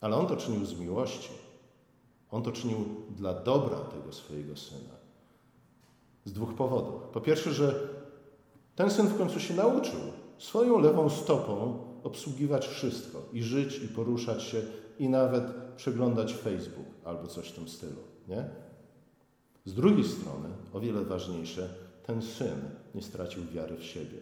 Ale 0.02 0.16
on 0.16 0.28
to 0.28 0.38
czynił 0.38 0.66
z 0.66 0.80
miłości. 0.80 1.45
On 2.36 2.44
to 2.44 2.52
czynił 2.52 2.78
dla 3.18 3.34
dobra 3.34 3.78
tego 3.78 4.14
swojego 4.14 4.56
syna. 4.56 4.96
Z 6.26 6.34
dwóch 6.34 6.54
powodów. 6.54 7.04
Po 7.04 7.22
pierwsze, 7.22 7.54
że 7.54 7.90
ten 8.76 8.92
syn 8.92 9.08
w 9.08 9.18
końcu 9.18 9.40
się 9.40 9.54
nauczył 9.54 10.00
swoją 10.38 10.80
lewą 10.80 11.10
stopą 11.10 11.80
obsługiwać 12.04 12.68
wszystko 12.68 13.22
i 13.34 13.44
żyć, 13.44 13.80
i 13.80 13.88
poruszać 13.88 14.44
się, 14.44 14.62
i 15.00 15.10
nawet 15.10 15.44
przeglądać 15.76 16.34
Facebook 16.34 16.86
albo 17.06 17.28
coś 17.28 17.50
w 17.50 17.56
tym 17.56 17.68
stylu. 17.68 18.02
Nie? 18.28 18.50
Z 19.66 19.74
drugiej 19.74 20.06
strony, 20.06 20.50
o 20.74 20.80
wiele 20.80 21.02
ważniejsze, 21.02 21.70
ten 22.06 22.22
syn 22.22 22.62
nie 22.96 23.02
stracił 23.02 23.44
wiary 23.46 23.78
w 23.78 23.84
siebie. 23.84 24.18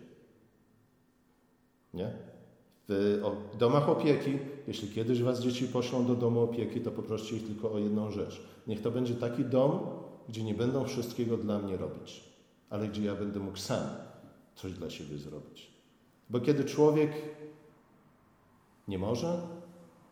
Nie? 1.93 2.13
W 2.89 3.57
domach 3.57 3.89
opieki, 3.89 4.39
jeśli 4.67 4.89
kiedyś 4.89 5.21
was 5.21 5.39
dzieci 5.39 5.67
poślą 5.67 6.05
do 6.05 6.15
domu 6.15 6.41
opieki, 6.41 6.81
to 6.81 6.91
poproście 6.91 7.35
ich 7.35 7.47
tylko 7.47 7.71
o 7.71 7.79
jedną 7.79 8.11
rzecz. 8.11 8.41
Niech 8.67 8.81
to 8.81 8.91
będzie 8.91 9.15
taki 9.15 9.45
dom, 9.45 9.79
gdzie 10.29 10.43
nie 10.43 10.53
będą 10.53 10.85
wszystkiego 10.85 11.37
dla 11.37 11.59
mnie 11.59 11.77
robić, 11.77 12.23
ale 12.69 12.87
gdzie 12.87 13.03
ja 13.03 13.15
będę 13.15 13.39
mógł 13.39 13.57
sam 13.57 13.83
coś 14.55 14.73
dla 14.73 14.89
siebie 14.89 15.17
zrobić. 15.17 15.71
Bo 16.29 16.39
kiedy 16.39 16.63
człowiek 16.63 17.11
nie 18.87 18.99
może, 18.99 19.41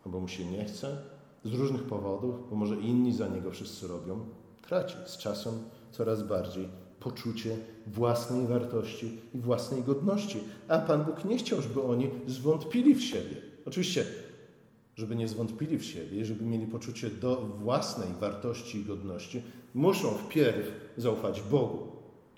albo 0.06 0.20
mu 0.20 0.28
się 0.28 0.44
nie 0.44 0.64
chce, 0.64 0.96
z 1.44 1.54
różnych 1.54 1.82
powodów, 1.82 2.50
bo 2.50 2.56
może 2.56 2.76
inni 2.76 3.12
za 3.12 3.28
niego 3.28 3.50
wszyscy 3.50 3.88
robią, 3.88 4.26
traci 4.62 4.96
z 5.06 5.16
czasem 5.16 5.54
coraz 5.90 6.22
bardziej 6.22 6.68
poczucie 7.04 7.56
własnej 7.86 8.46
wartości 8.46 9.18
i 9.34 9.38
własnej 9.38 9.82
godności. 9.82 10.38
A 10.68 10.78
Pan 10.78 11.04
Bóg 11.04 11.24
nie 11.24 11.36
chciał, 11.36 11.62
żeby 11.62 11.82
oni 11.82 12.10
zwątpili 12.26 12.94
w 12.94 13.02
siebie. 13.02 13.36
Oczywiście, 13.66 14.04
żeby 14.96 15.16
nie 15.16 15.28
zwątpili 15.28 15.78
w 15.78 15.84
siebie, 15.84 16.24
żeby 16.24 16.44
mieli 16.44 16.66
poczucie 16.66 17.10
do 17.10 17.36
własnej 17.36 18.08
wartości 18.20 18.78
i 18.78 18.84
godności, 18.84 19.42
muszą 19.74 20.08
wpierw 20.08 20.72
zaufać 20.96 21.42
Bogu. 21.42 21.86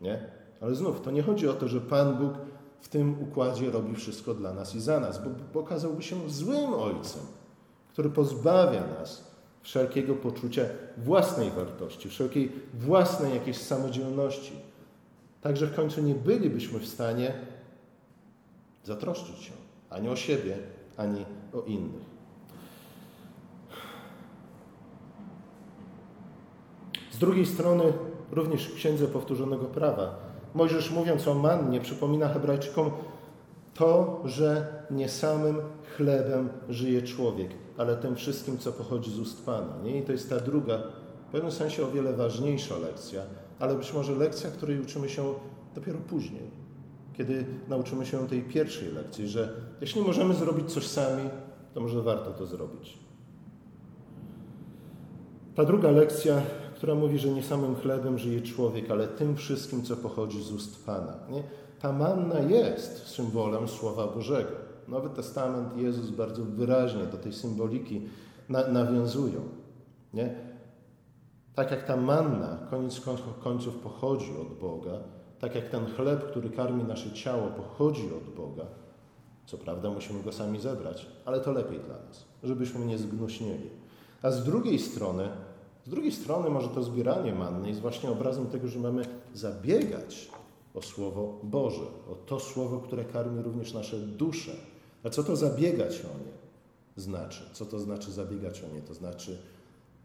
Nie? 0.00 0.26
Ale 0.60 0.74
znów, 0.74 1.00
to 1.00 1.10
nie 1.10 1.22
chodzi 1.22 1.48
o 1.48 1.52
to, 1.52 1.68
że 1.68 1.80
Pan 1.80 2.16
Bóg 2.16 2.32
w 2.80 2.88
tym 2.88 3.22
układzie 3.22 3.70
robi 3.70 3.94
wszystko 3.94 4.34
dla 4.34 4.54
nas 4.54 4.74
i 4.74 4.80
za 4.80 5.00
nas, 5.00 5.20
bo 5.54 5.60
okazałby 5.60 6.02
się 6.02 6.30
złym 6.30 6.74
ojcem, 6.74 7.22
który 7.92 8.10
pozbawia 8.10 8.86
nas 8.86 9.33
wszelkiego 9.64 10.14
poczucia 10.14 10.62
własnej 10.98 11.50
wartości, 11.50 12.08
wszelkiej 12.08 12.52
własnej 12.74 13.34
jakiejś 13.34 13.58
samodzielności. 13.58 14.52
Także 15.42 15.66
w 15.66 15.74
końcu 15.74 16.02
nie 16.02 16.14
bylibyśmy 16.14 16.78
w 16.78 16.86
stanie 16.86 17.32
zatroszczyć 18.84 19.38
się 19.38 19.52
ani 19.90 20.08
o 20.08 20.16
siebie, 20.16 20.58
ani 20.96 21.24
o 21.52 21.62
innych. 21.62 22.14
Z 27.10 27.18
drugiej 27.18 27.46
strony, 27.46 27.92
również 28.32 28.68
w 28.68 28.74
Księdze 28.74 29.06
Powtórzonego 29.06 29.64
Prawa, 29.64 30.34
Mojżesz 30.54 30.90
mówiąc 30.90 31.28
o 31.28 31.34
mannie, 31.34 31.80
przypomina 31.80 32.28
Hebrajczykom 32.28 32.90
to, 33.74 34.22
że 34.24 34.72
nie 34.90 35.08
samym 35.08 35.60
chlebem 35.96 36.48
żyje 36.68 37.02
człowiek, 37.02 37.50
ale 37.78 37.96
tym 37.96 38.16
wszystkim, 38.16 38.58
co 38.58 38.72
pochodzi 38.72 39.10
z 39.10 39.18
ust 39.18 39.46
Pana. 39.46 39.82
Nie? 39.84 39.98
I 39.98 40.02
to 40.02 40.12
jest 40.12 40.30
ta 40.30 40.40
druga, 40.40 40.78
w 41.28 41.32
pewnym 41.32 41.52
sensie 41.52 41.84
o 41.84 41.90
wiele 41.90 42.12
ważniejsza 42.12 42.78
lekcja, 42.78 43.22
ale 43.58 43.74
być 43.74 43.92
może 43.92 44.14
lekcja, 44.14 44.50
której 44.50 44.80
uczymy 44.80 45.08
się 45.08 45.34
dopiero 45.74 45.98
później, 45.98 46.50
kiedy 47.16 47.44
nauczymy 47.68 48.06
się 48.06 48.28
tej 48.28 48.42
pierwszej 48.42 48.92
lekcji, 48.92 49.28
że 49.28 49.54
jeśli 49.80 50.02
możemy 50.02 50.34
zrobić 50.34 50.72
coś 50.72 50.86
sami, 50.86 51.30
to 51.74 51.80
może 51.80 52.02
warto 52.02 52.30
to 52.30 52.46
zrobić. 52.46 52.98
Ta 55.54 55.64
druga 55.64 55.90
lekcja, 55.90 56.42
która 56.74 56.94
mówi, 56.94 57.18
że 57.18 57.28
nie 57.28 57.42
samym 57.42 57.76
chlebem 57.76 58.18
żyje 58.18 58.42
człowiek, 58.42 58.90
ale 58.90 59.08
tym 59.08 59.36
wszystkim, 59.36 59.82
co 59.82 59.96
pochodzi 59.96 60.42
z 60.42 60.52
ust 60.52 60.86
Pana. 60.86 61.16
Nie? 61.30 61.42
Ta 61.80 61.92
manna 61.92 62.38
jest 62.38 63.06
symbolem 63.06 63.68
Słowa 63.68 64.06
Bożego. 64.06 64.63
Nowy 64.88 65.10
Testament 65.10 65.76
Jezus 65.76 66.10
bardzo 66.10 66.44
wyraźnie 66.44 67.04
do 67.04 67.16
tej 67.16 67.32
symboliki 67.32 68.02
na, 68.48 68.68
nawiązują. 68.68 69.40
Nie? 70.14 70.34
Tak 71.54 71.70
jak 71.70 71.86
ta 71.86 71.96
manna 71.96 72.58
koniec 72.70 73.00
końców 73.42 73.74
pochodzi 73.74 74.32
od 74.40 74.58
Boga, 74.58 74.98
tak 75.38 75.54
jak 75.54 75.68
ten 75.68 75.86
chleb, 75.86 76.30
który 76.30 76.50
karmi 76.50 76.84
nasze 76.84 77.12
ciało, 77.12 77.48
pochodzi 77.48 78.14
od 78.14 78.34
Boga, 78.34 78.66
co 79.46 79.58
prawda 79.58 79.90
musimy 79.90 80.22
go 80.22 80.32
sami 80.32 80.60
zebrać, 80.60 81.06
ale 81.24 81.40
to 81.40 81.52
lepiej 81.52 81.80
dla 81.80 81.94
nas, 82.08 82.24
żebyśmy 82.42 82.86
nie 82.86 82.98
zgnuśnieli. 82.98 83.70
A 84.22 84.30
z 84.30 84.44
drugiej 84.44 84.78
strony, 84.78 85.28
z 85.84 85.88
drugiej 85.88 86.12
strony 86.12 86.50
może 86.50 86.68
to 86.68 86.82
zbieranie 86.82 87.34
manny 87.34 87.68
jest 87.68 87.80
właśnie 87.80 88.10
obrazem 88.10 88.46
tego, 88.46 88.68
że 88.68 88.78
mamy 88.78 89.04
zabiegać 89.34 90.30
o 90.74 90.82
Słowo 90.82 91.40
Boże, 91.42 91.86
o 92.10 92.14
to 92.26 92.40
Słowo, 92.40 92.78
które 92.78 93.04
karmi 93.04 93.42
również 93.42 93.74
nasze 93.74 93.96
dusze. 93.96 94.52
A 95.04 95.10
co 95.10 95.24
to 95.24 95.36
zabiegać 95.36 96.00
o 96.00 96.18
nie 96.18 96.34
znaczy? 96.96 97.42
Co 97.52 97.66
to 97.66 97.78
znaczy 97.78 98.12
zabiegać 98.12 98.62
o 98.62 98.74
nie? 98.74 98.82
To 98.82 98.94
znaczy 98.94 99.38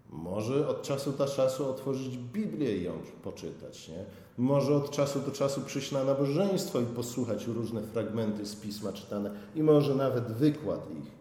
może 0.09 0.67
od 0.67 0.81
czasu 0.81 1.11
do 1.11 1.27
czasu 1.27 1.69
otworzyć 1.69 2.17
Biblię 2.17 2.77
i 2.77 2.83
ją 2.83 2.93
poczytać, 3.23 3.89
nie? 3.89 4.05
Może 4.37 4.75
od 4.75 4.91
czasu 4.91 5.19
do 5.19 5.31
czasu 5.31 5.61
przyjść 5.61 5.91
na 5.91 6.03
nabożeństwo 6.03 6.81
i 6.81 6.85
posłuchać 6.85 7.47
różne 7.47 7.81
fragmenty 7.81 8.45
z 8.45 8.55
Pisma 8.55 8.93
czytane 8.93 9.31
i 9.55 9.63
może 9.63 9.95
nawet 9.95 10.23
wykład 10.23 10.91
ich. 10.91 11.11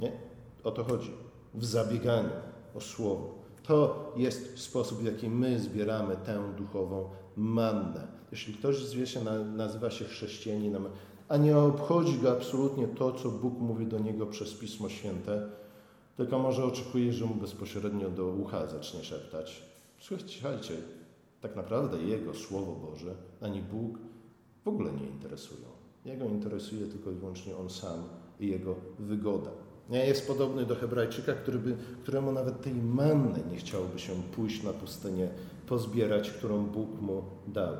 Nie? 0.00 0.12
O 0.64 0.70
to 0.70 0.84
chodzi. 0.84 1.10
W 1.54 1.64
zabieganiu 1.64 2.30
o 2.74 2.80
Słowo. 2.80 3.34
To 3.62 4.12
jest 4.16 4.58
sposób, 4.58 4.98
w 4.98 5.04
jaki 5.04 5.28
my 5.28 5.60
zbieramy 5.60 6.16
tę 6.16 6.52
duchową 6.56 7.08
mannę. 7.36 8.06
Jeśli 8.32 8.54
ktoś 8.54 8.76
zwie 8.76 9.06
się, 9.06 9.24
nazywa 9.56 9.90
się 9.90 10.04
chrześcijaninem, 10.04 10.88
a 11.28 11.36
nie 11.36 11.58
obchodzi 11.58 12.18
go 12.18 12.32
absolutnie 12.32 12.88
to, 12.88 13.12
co 13.12 13.28
Bóg 13.30 13.58
mówi 13.58 13.86
do 13.86 13.98
niego 13.98 14.26
przez 14.26 14.54
Pismo 14.54 14.88
Święte, 14.88 15.48
tylko 16.16 16.38
może 16.38 16.64
oczekuje, 16.64 17.12
że 17.12 17.24
mu 17.26 17.34
bezpośrednio 17.34 18.10
do 18.10 18.26
ucha 18.26 18.66
zacznie 18.66 19.04
szeptać. 19.04 19.62
Słuchajcie, 19.98 20.74
tak 21.40 21.56
naprawdę 21.56 22.02
Jego 22.02 22.34
Słowo 22.34 22.72
Boże 22.90 23.14
ani 23.40 23.62
Bóg 23.62 23.98
w 24.64 24.68
ogóle 24.68 24.92
nie 24.92 25.06
interesują. 25.06 25.66
Jego 26.04 26.24
interesuje 26.24 26.86
tylko 26.86 27.10
i 27.10 27.14
wyłącznie 27.14 27.56
On 27.56 27.70
sam 27.70 28.02
i 28.40 28.48
Jego 28.48 28.74
wygoda. 28.98 29.50
Jest 29.90 30.26
podobny 30.26 30.66
do 30.66 30.76
Hebrajczyka, 30.76 31.32
by, 31.64 31.76
któremu 32.02 32.32
nawet 32.32 32.62
tej 32.62 32.74
manny 32.74 33.42
nie 33.50 33.56
chciałoby 33.56 33.98
się 33.98 34.12
pójść 34.36 34.62
na 34.62 34.72
pustynię, 34.72 35.28
pozbierać, 35.66 36.30
którą 36.30 36.66
Bóg 36.66 37.00
mu 37.00 37.22
dał. 37.46 37.74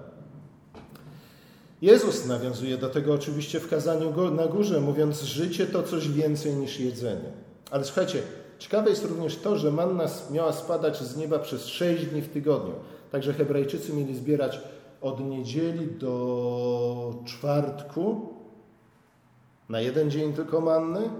Jezus 1.84 2.26
nawiązuje 2.26 2.78
do 2.78 2.88
tego 2.88 3.14
oczywiście 3.14 3.60
w 3.60 3.68
kazaniu 3.68 4.30
na 4.30 4.46
górze, 4.46 4.80
mówiąc: 4.80 5.22
Życie 5.22 5.66
to 5.66 5.82
coś 5.82 6.08
więcej 6.08 6.54
niż 6.54 6.80
jedzenie. 6.80 7.32
Ale 7.70 7.84
słuchajcie, 7.84 8.22
ciekawe 8.58 8.90
jest 8.90 9.04
również 9.04 9.36
to, 9.36 9.56
że 9.56 9.70
manna 9.70 10.04
miała 10.30 10.52
spadać 10.52 11.02
z 11.02 11.16
nieba 11.16 11.38
przez 11.38 11.66
sześć 11.66 12.06
dni 12.06 12.22
w 12.22 12.28
tygodniu. 12.28 12.74
Także 13.12 13.32
Hebrajczycy 13.32 13.92
mieli 13.92 14.16
zbierać 14.16 14.60
od 15.00 15.20
niedzieli 15.20 15.86
do 15.86 17.14
czwartku 17.24 18.28
Na 19.68 19.80
jeden 19.80 20.10
dzień 20.10 20.32
tylko 20.32 20.60
manny, 20.60 21.10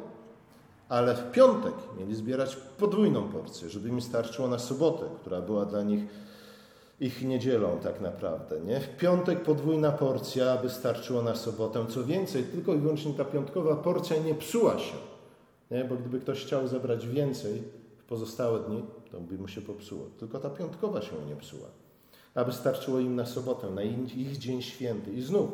ale 0.88 1.14
w 1.14 1.30
piątek 1.30 1.74
mieli 1.98 2.14
zbierać 2.14 2.56
podwójną 2.78 3.28
porcję, 3.28 3.70
żeby 3.70 3.88
im 3.88 4.00
starczyło 4.00 4.48
na 4.48 4.58
sobotę, 4.58 5.04
która 5.20 5.40
była 5.40 5.64
dla 5.64 5.82
nich 5.82 6.04
ich 7.04 7.22
niedzielą 7.22 7.78
tak 7.82 8.00
naprawdę. 8.00 8.60
Nie? 8.60 8.80
W 8.80 8.96
piątek 8.96 9.42
podwójna 9.42 9.92
porcja, 9.92 10.52
aby 10.52 10.70
starczyło 10.70 11.22
na 11.22 11.34
sobotę. 11.34 11.86
Co 11.88 12.04
więcej, 12.04 12.44
tylko 12.44 12.74
i 12.74 12.78
wyłącznie 12.78 13.14
ta 13.14 13.24
piątkowa 13.24 13.76
porcja 13.76 14.16
nie 14.16 14.34
psuła 14.34 14.78
się. 14.78 14.96
Nie? 15.70 15.84
Bo 15.84 15.96
gdyby 15.96 16.20
ktoś 16.20 16.44
chciał 16.44 16.68
zebrać 16.68 17.06
więcej 17.06 17.62
w 17.98 18.04
pozostałe 18.04 18.60
dni, 18.60 18.82
to 19.10 19.20
by 19.20 19.38
mu 19.38 19.48
się 19.48 19.60
popsuło. 19.60 20.06
Tylko 20.18 20.38
ta 20.38 20.50
piątkowa 20.50 21.02
się 21.02 21.12
nie 21.28 21.36
psuła. 21.36 21.66
Aby 22.34 22.52
starczyło 22.52 23.00
im 23.00 23.16
na 23.16 23.26
sobotę, 23.26 23.70
na 23.70 23.82
ich 23.82 24.38
dzień 24.38 24.62
święty. 24.62 25.12
I 25.12 25.22
znów, 25.22 25.50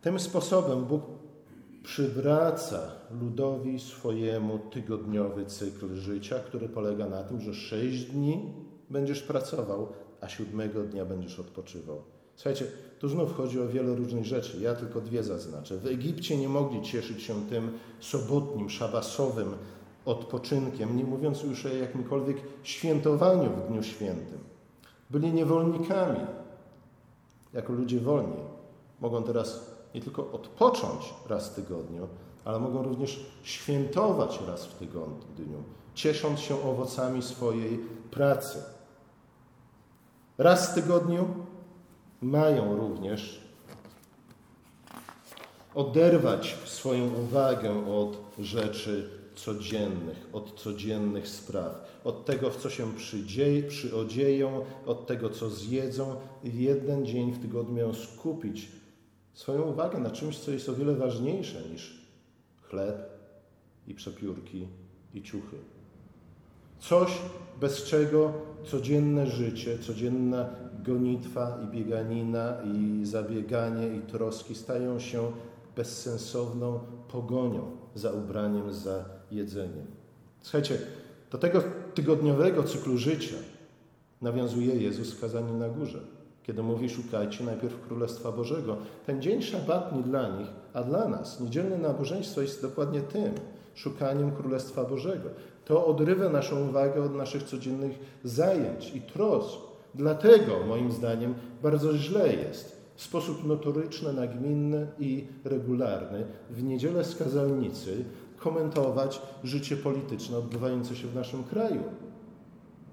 tym 0.00 0.20
sposobem 0.20 0.84
Bóg 0.84 1.02
przywraca 1.82 2.80
ludowi 3.20 3.80
swojemu 3.80 4.58
tygodniowy 4.58 5.46
cykl 5.46 5.94
życia, 5.94 6.38
który 6.38 6.68
polega 6.68 7.06
na 7.06 7.22
tym, 7.22 7.40
że 7.40 7.54
sześć 7.54 8.04
dni 8.04 8.52
będziesz 8.94 9.22
pracował, 9.22 9.88
a 10.20 10.28
siódmego 10.28 10.82
dnia 10.82 11.04
będziesz 11.04 11.40
odpoczywał. 11.40 12.02
Słuchajcie, 12.36 12.66
tu 12.98 13.08
znów 13.08 13.36
chodzi 13.36 13.60
o 13.60 13.68
wiele 13.68 13.94
różnych 13.94 14.24
rzeczy. 14.24 14.60
Ja 14.60 14.74
tylko 14.74 15.00
dwie 15.00 15.22
zaznaczę. 15.22 15.76
W 15.76 15.86
Egipcie 15.86 16.36
nie 16.36 16.48
mogli 16.48 16.82
cieszyć 16.82 17.22
się 17.22 17.46
tym 17.46 17.78
sobotnim, 18.00 18.70
szabasowym 18.70 19.54
odpoczynkiem, 20.04 20.96
nie 20.96 21.04
mówiąc 21.04 21.42
już 21.42 21.66
o 21.66 21.68
jakimkolwiek 21.68 22.36
świętowaniu 22.62 23.50
w 23.50 23.68
Dniu 23.68 23.82
Świętym. 23.82 24.38
Byli 25.10 25.32
niewolnikami, 25.32 26.20
jako 27.52 27.72
ludzie 27.72 28.00
wolni. 28.00 28.42
Mogą 29.00 29.22
teraz 29.22 29.70
nie 29.94 30.00
tylko 30.00 30.32
odpocząć 30.32 31.14
raz 31.28 31.48
w 31.48 31.54
tygodniu, 31.54 32.08
ale 32.44 32.58
mogą 32.58 32.82
również 32.82 33.26
świętować 33.42 34.40
raz 34.48 34.66
w 34.66 34.74
tygodniu, 34.74 35.62
ciesząc 35.94 36.40
się 36.40 36.62
owocami 36.62 37.22
swojej 37.22 37.78
pracy. 38.10 38.73
Raz 40.38 40.70
w 40.70 40.74
tygodniu 40.74 41.28
mają 42.22 42.76
również 42.76 43.40
oderwać 45.74 46.56
swoją 46.64 47.14
uwagę 47.14 47.86
od 47.86 48.18
rzeczy 48.38 49.10
codziennych, 49.34 50.28
od 50.32 50.60
codziennych 50.60 51.28
spraw, 51.28 52.00
od 52.04 52.24
tego, 52.24 52.50
w 52.50 52.56
co 52.56 52.70
się 52.70 52.94
przydzieje, 52.94 53.62
przyodzieją, 53.62 54.64
od 54.86 55.06
tego, 55.06 55.30
co 55.30 55.50
zjedzą. 55.50 56.16
Jeden 56.44 57.06
dzień 57.06 57.32
w 57.32 57.42
tygodniu 57.42 57.74
mają 57.74 57.94
skupić 57.94 58.68
swoją 59.34 59.62
uwagę 59.62 59.98
na 59.98 60.10
czymś, 60.10 60.38
co 60.38 60.50
jest 60.50 60.68
o 60.68 60.74
wiele 60.74 60.94
ważniejsze 60.94 61.62
niż 61.72 61.98
chleb 62.62 63.08
i 63.86 63.94
przepiórki 63.94 64.68
i 65.14 65.22
ciuchy. 65.22 65.56
Coś, 66.80 67.18
bez 67.60 67.84
czego 67.84 68.32
codzienne 68.64 69.26
życie, 69.26 69.78
codzienna 69.78 70.46
gonitwa 70.84 71.58
i 71.64 71.76
bieganina 71.76 72.56
i 72.64 73.06
zabieganie 73.06 73.96
i 73.96 74.00
troski 74.00 74.54
stają 74.54 74.98
się 74.98 75.32
bezsensowną 75.76 76.78
pogonią 77.08 77.70
za 77.94 78.12
ubraniem, 78.12 78.72
za 78.72 79.04
jedzeniem. 79.30 79.86
Słuchajcie, 80.40 80.78
do 81.30 81.38
tego 81.38 81.62
tygodniowego 81.94 82.62
cyklu 82.62 82.98
życia 82.98 83.36
nawiązuje 84.22 84.76
Jezus 84.76 85.12
w 85.12 85.20
kazaniu 85.20 85.58
na 85.58 85.68
górze, 85.68 86.00
kiedy 86.42 86.62
mówi 86.62 86.90
szukajcie 86.90 87.44
najpierw 87.44 87.86
Królestwa 87.86 88.32
Bożego. 88.32 88.76
Ten 89.06 89.22
dzień 89.22 89.42
szabatni 89.42 90.02
dla 90.02 90.28
nich, 90.28 90.48
a 90.72 90.82
dla 90.82 91.08
nas 91.08 91.40
niedzielne 91.40 91.78
nabożeństwo 91.78 92.42
jest 92.42 92.62
dokładnie 92.62 93.00
tym, 93.00 93.34
szukaniem 93.74 94.32
Królestwa 94.32 94.84
Bożego. 94.84 95.28
To 95.64 95.86
odrywa 95.86 96.28
naszą 96.28 96.68
uwagę 96.68 97.02
od 97.02 97.14
naszych 97.14 97.42
codziennych 97.42 97.98
zajęć 98.24 98.94
i 98.94 99.00
trosk. 99.00 99.58
Dlatego, 99.94 100.52
moim 100.68 100.92
zdaniem, 100.92 101.34
bardzo 101.62 101.96
źle 101.96 102.34
jest 102.34 102.84
w 102.94 103.02
sposób 103.02 103.44
notoryczny, 103.44 104.12
nagminny 104.12 104.86
i 104.98 105.26
regularny 105.44 106.26
w 106.50 106.62
niedzielę 106.62 107.04
skazalnicy 107.04 108.04
komentować 108.36 109.22
życie 109.44 109.76
polityczne 109.76 110.38
odbywające 110.38 110.96
się 110.96 111.08
w 111.08 111.14
naszym 111.14 111.44
kraju. 111.44 111.82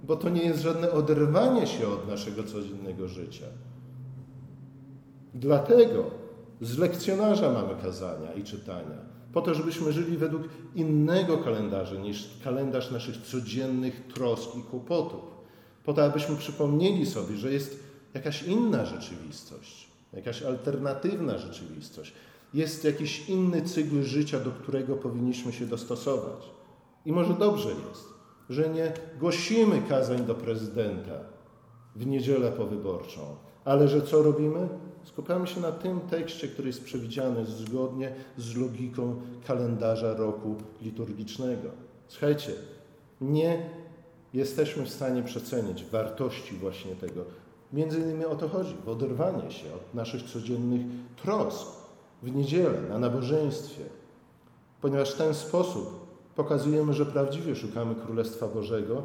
Bo 0.03 0.15
to 0.15 0.29
nie 0.29 0.43
jest 0.43 0.61
żadne 0.61 0.91
oderwanie 0.91 1.67
się 1.67 1.87
od 1.87 2.07
naszego 2.07 2.43
codziennego 2.43 3.07
życia. 3.07 3.45
Dlatego 5.33 6.03
z 6.61 6.77
lekcjonarza 6.77 7.51
mamy 7.51 7.81
kazania 7.81 8.33
i 8.33 8.43
czytania 8.43 9.10
po 9.33 9.41
to, 9.41 9.53
żebyśmy 9.53 9.93
żyli 9.93 10.17
według 10.17 10.43
innego 10.75 11.37
kalendarza 11.37 11.95
niż 11.95 12.29
kalendarz 12.43 12.91
naszych 12.91 13.17
codziennych 13.17 14.07
trosk 14.13 14.55
i 14.55 14.63
kłopotów. 14.63 15.21
Po 15.83 15.93
to, 15.93 16.03
abyśmy 16.03 16.35
przypomnieli 16.35 17.05
sobie, 17.05 17.37
że 17.37 17.53
jest 17.53 17.83
jakaś 18.13 18.43
inna 18.43 18.85
rzeczywistość, 18.85 19.89
jakaś 20.13 20.43
alternatywna 20.43 21.37
rzeczywistość. 21.37 22.13
Jest 22.53 22.83
jakiś 22.83 23.29
inny 23.29 23.61
cykl 23.61 24.03
życia, 24.03 24.39
do 24.39 24.51
którego 24.51 24.95
powinniśmy 24.95 25.53
się 25.53 25.65
dostosować. 25.65 26.49
I 27.05 27.11
może 27.11 27.33
dobrze 27.33 27.69
jest, 27.69 28.05
że 28.49 28.69
nie 28.69 28.93
głosimy 29.19 29.81
kazań 29.89 30.25
do 30.25 30.35
prezydenta 30.35 31.19
w 31.95 32.05
niedzielę 32.05 32.51
powyborczą, 32.51 33.21
ale 33.65 33.87
że 33.87 34.01
co 34.01 34.23
robimy? 34.23 34.69
Skupiamy 35.03 35.47
się 35.47 35.61
na 35.61 35.71
tym 35.71 35.99
tekście, 35.99 36.47
który 36.47 36.67
jest 36.67 36.83
przewidziany 36.83 37.45
zgodnie 37.45 38.15
z 38.37 38.55
logiką 38.55 39.21
kalendarza 39.47 40.13
roku 40.13 40.55
liturgicznego. 40.81 41.69
Słuchajcie, 42.07 42.51
nie 43.21 43.69
jesteśmy 44.33 44.85
w 44.85 44.89
stanie 44.89 45.23
przecenić 45.23 45.85
wartości 45.85 46.55
właśnie 46.55 46.95
tego. 46.95 47.25
Między 47.73 47.99
innymi 47.99 48.25
o 48.25 48.35
to 48.35 48.49
chodzi, 48.49 48.75
w 48.85 48.89
oderwanie 48.89 49.51
się 49.51 49.73
od 49.73 49.93
naszych 49.93 50.23
codziennych 50.23 50.81
trosk 51.23 51.67
w 52.23 52.35
niedzielę, 52.35 52.81
na 52.89 52.99
nabożeństwie, 52.99 53.83
ponieważ 54.81 55.13
w 55.13 55.17
ten 55.17 55.33
sposób 55.33 56.11
pokazujemy, 56.35 56.93
że 56.93 57.05
prawdziwie 57.05 57.55
szukamy 57.55 57.95
Królestwa 57.95 58.47
Bożego, 58.47 59.03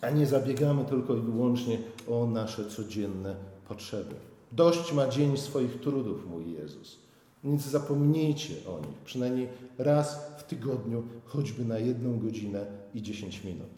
a 0.00 0.10
nie 0.10 0.26
zabiegamy 0.26 0.84
tylko 0.84 1.14
i 1.14 1.20
wyłącznie 1.20 1.78
o 2.08 2.26
nasze 2.26 2.64
codzienne 2.64 3.36
potrzeby. 3.68 4.14
Dość 4.56 4.92
ma 4.92 5.08
dzień 5.08 5.36
swoich 5.36 5.80
trudów, 5.80 6.26
mój 6.26 6.52
Jezus. 6.52 6.98
Więc 7.44 7.62
zapomnijcie 7.62 8.54
o 8.68 8.78
nich, 8.78 8.98
przynajmniej 9.04 9.48
raz 9.78 10.36
w 10.38 10.42
tygodniu, 10.42 11.02
choćby 11.24 11.64
na 11.64 11.78
jedną 11.78 12.18
godzinę 12.18 12.66
i 12.94 13.02
dziesięć 13.02 13.44
minut. 13.44 13.68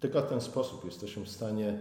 Tylko 0.00 0.22
w 0.22 0.28
ten 0.28 0.40
sposób 0.40 0.84
jesteśmy 0.84 1.24
w 1.24 1.28
stanie, 1.28 1.78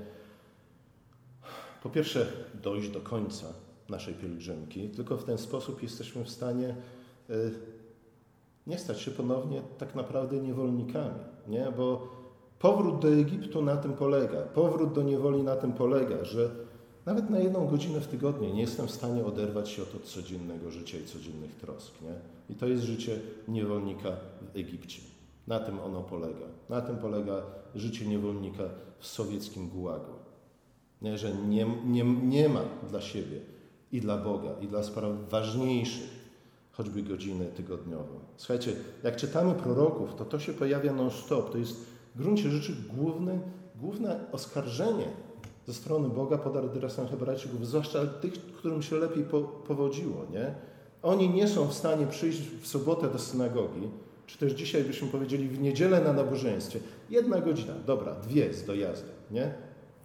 po 1.84 1.90
pierwsze, 1.90 2.32
dojść 2.64 2.90
do 2.90 3.02
końca 3.02 3.46
naszej 3.90 4.14
pielgrzymki, 4.14 4.90
tylko 4.90 5.18
w 5.18 5.24
ten 5.24 5.38
sposób 5.38 5.84
jesteśmy 5.84 6.24
w 6.24 6.30
stanie 6.30 6.76
y, 7.30 7.52
nie 8.68 8.78
stać 8.78 9.02
się 9.02 9.12
ponownie 9.12 9.62
tak 9.78 9.96
naprawdę 9.96 10.38
niewolnikami, 10.38 11.20
nie? 11.48 11.74
bo 11.78 12.19
Powrót 12.60 13.00
do 13.00 13.14
Egiptu 13.14 13.62
na 13.62 13.78
tym 13.78 13.94
polega, 13.94 14.42
powrót 14.42 14.94
do 14.94 15.04
niewoli 15.04 15.44
na 15.44 15.56
tym 15.56 15.74
polega, 15.74 16.24
że 16.24 16.50
nawet 17.06 17.30
na 17.30 17.40
jedną 17.40 17.68
godzinę 17.68 18.02
w 18.02 18.08
tygodniu 18.08 18.54
nie 18.54 18.62
jestem 18.62 18.88
w 18.88 18.92
stanie 18.92 19.26
oderwać 19.26 19.70
się 19.70 19.82
od 19.82 20.04
codziennego 20.04 20.72
życia 20.72 20.98
i 20.98 21.06
codziennych 21.06 21.56
trosk. 21.56 22.02
Nie? 22.02 22.14
I 22.50 22.56
to 22.56 22.68
jest 22.68 22.84
życie 22.84 23.20
niewolnika 23.48 24.10
w 24.42 24.58
Egipcie. 24.58 25.02
Na 25.48 25.60
tym 25.60 25.80
ono 25.80 26.02
polega. 26.02 26.46
Na 26.70 26.82
tym 26.82 26.98
polega 26.98 27.42
życie 27.76 28.08
niewolnika 28.08 28.64
w 29.00 29.08
sowieckim 29.08 29.70
gułagu. 29.70 30.14
Nie? 31.02 31.18
Że 31.18 31.36
nie, 31.36 31.66
nie, 31.86 32.04
nie 32.04 32.50
ma 32.50 32.62
dla 32.90 33.02
siebie 33.02 33.40
i 33.92 34.02
dla 34.02 34.18
Boga, 34.18 34.50
i 34.62 34.68
dla 34.68 34.84
spraw 34.84 35.30
ważniejszych, 35.30 36.20
choćby 36.72 37.04
godziny 37.04 37.46
tygodniowe. 37.46 38.14
Słuchajcie, 38.38 38.74
jak 39.04 39.16
czytamy 39.16 39.54
proroków, 39.54 40.16
to 40.16 40.26
to 40.26 40.40
się 40.40 40.54
pojawia 40.54 40.94
non-stop. 40.94 41.52
To 41.52 41.58
jest 41.58 41.86
w 42.20 42.22
gruncie 42.22 42.50
rzeczy 42.50 42.76
główny, 42.96 43.40
główne 43.76 44.20
oskarżenie 44.32 45.06
ze 45.68 45.74
strony 45.74 46.10
Boga 46.10 46.38
pod 46.38 46.58
adresem 46.58 47.08
Hebrajczyków, 47.08 47.68
zwłaszcza 47.68 48.06
tych, 48.06 48.34
którym 48.34 48.82
się 48.82 48.96
lepiej 48.96 49.24
po, 49.24 49.42
powodziło. 49.42 50.26
Nie? 50.32 50.56
Oni 51.04 51.30
nie 51.30 51.48
są 51.48 51.68
w 51.68 51.74
stanie 51.74 52.08
przyjść 52.08 52.42
w 52.62 52.68
sobotę 52.68 53.10
do 53.10 53.20
synagogi, 53.20 53.90
czy 54.28 54.38
też 54.38 54.54
dzisiaj 54.54 54.84
byśmy 54.84 55.08
powiedzieli 55.08 55.48
w 55.48 55.62
niedzielę 55.62 56.02
na 56.02 56.14
nabożeństwie. 56.14 56.80
Jedna 57.10 57.42
godzina, 57.42 57.74
dobra, 57.86 58.16
dwie 58.16 58.46
jest 58.46 58.68
dojazdem, 58.68 59.16
nie? 59.32 59.54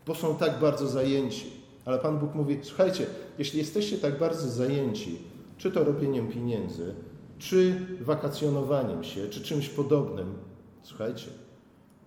Bo 0.07 0.15
są 0.15 0.37
tak 0.37 0.61
bardzo 0.61 0.87
zajęci. 0.87 1.47
Ale 1.85 1.99
Pan 1.99 2.19
Bóg 2.19 2.35
mówi, 2.35 2.59
słuchajcie, 2.63 3.07
jeśli 3.39 3.59
jesteście 3.59 3.99
tak 3.99 4.19
bardzo 4.19 4.49
zajęci, 4.49 5.19
czy 5.59 5.71
to 5.71 5.85
robieniem 5.85 6.29
pieniędzy, 6.29 6.95
czy 7.39 7.87
wakacjonowaniem 8.01 9.05
się, 9.05 9.29
czy 9.29 9.41
czymś 9.41 9.69
podobnym, 9.69 10.35
słuchajcie, 10.83 11.44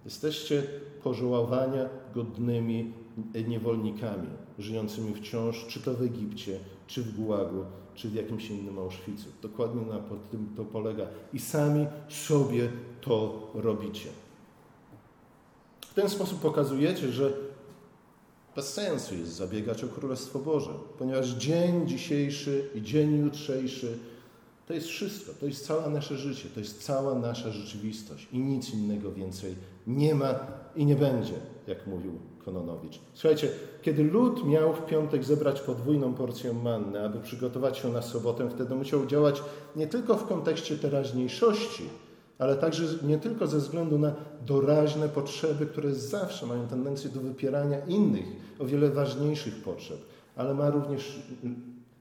Jesteście 0.08 0.63
pożałowania 1.04 1.89
godnymi 2.15 2.93
niewolnikami 3.48 4.28
żyjącymi 4.60 5.13
wciąż, 5.13 5.65
czy 5.67 5.80
to 5.80 5.93
w 5.93 6.02
Egipcie, 6.02 6.60
czy 6.88 7.04
w 7.04 7.15
Gułagu, 7.15 7.65
czy 7.96 8.10
w 8.10 8.13
jakimś 8.13 8.50
innym 8.50 8.80
Auschwitzu. 8.80 9.30
Dokładnie 9.41 9.82
na 9.82 10.00
tym 10.32 10.50
to 10.58 10.65
polega. 10.65 11.08
I 11.34 11.39
sami 11.39 11.86
sobie 12.10 12.72
to 13.02 13.48
robicie. 13.54 14.10
W 15.82 15.93
ten 15.93 16.10
sposób 16.10 16.39
pokazujecie, 16.39 17.12
że 17.12 17.34
bez 18.56 18.74
sensu 18.74 19.15
jest 19.15 19.32
zabiegać 19.32 19.84
o 19.84 19.88
Królestwo 19.88 20.39
Boże, 20.39 20.72
ponieważ 21.00 21.30
dzień 21.30 21.88
dzisiejszy 21.88 22.70
i 22.76 22.82
dzień 22.82 23.17
jutrzejszy 23.17 23.98
to 24.67 24.73
jest 24.73 24.88
wszystko, 24.88 25.32
to 25.39 25.45
jest 25.45 25.65
całe 25.65 25.89
nasze 25.89 26.17
życie, 26.17 26.49
to 26.53 26.60
jest 26.60 26.84
cała 26.84 27.15
nasza 27.15 27.51
rzeczywistość 27.51 28.27
i 28.32 28.39
nic 28.39 28.73
innego 28.73 29.12
więcej 29.12 29.56
nie 29.88 30.15
ma 30.15 30.36
i 30.75 30.86
nie 30.86 30.95
będzie, 30.95 31.34
jak 31.67 31.88
mówił 31.88 32.12
Kononowicz. 32.45 32.99
Słuchajcie, 33.13 33.49
kiedy 33.82 34.03
lud 34.03 34.47
miał 34.47 34.73
w 34.73 34.86
piątek 34.86 35.23
zebrać 35.23 35.62
podwójną 35.62 36.13
porcję 36.13 36.53
manny, 36.53 37.06
aby 37.06 37.19
przygotować 37.19 37.77
się 37.77 37.91
na 37.91 38.01
sobotę, 38.01 38.49
wtedy 38.49 38.75
musiał 38.75 39.06
działać 39.06 39.43
nie 39.75 39.88
tylko 39.88 40.15
w 40.17 40.27
kontekście 40.27 40.77
teraźniejszości, 40.77 41.84
ale 42.39 42.56
także 42.56 42.84
nie 43.03 43.17
tylko 43.17 43.47
ze 43.47 43.58
względu 43.58 43.99
na 43.99 44.15
doraźne 44.45 45.10
potrzeby, 45.10 45.65
które 45.65 45.93
zawsze 45.93 46.45
mają 46.45 46.67
tendencję 46.67 47.10
do 47.10 47.19
wypierania 47.19 47.86
innych, 47.86 48.25
o 48.60 48.65
wiele 48.65 48.89
ważniejszych 48.89 49.63
potrzeb, 49.63 49.97
ale 50.36 50.53
ma 50.53 50.69
również 50.69 51.19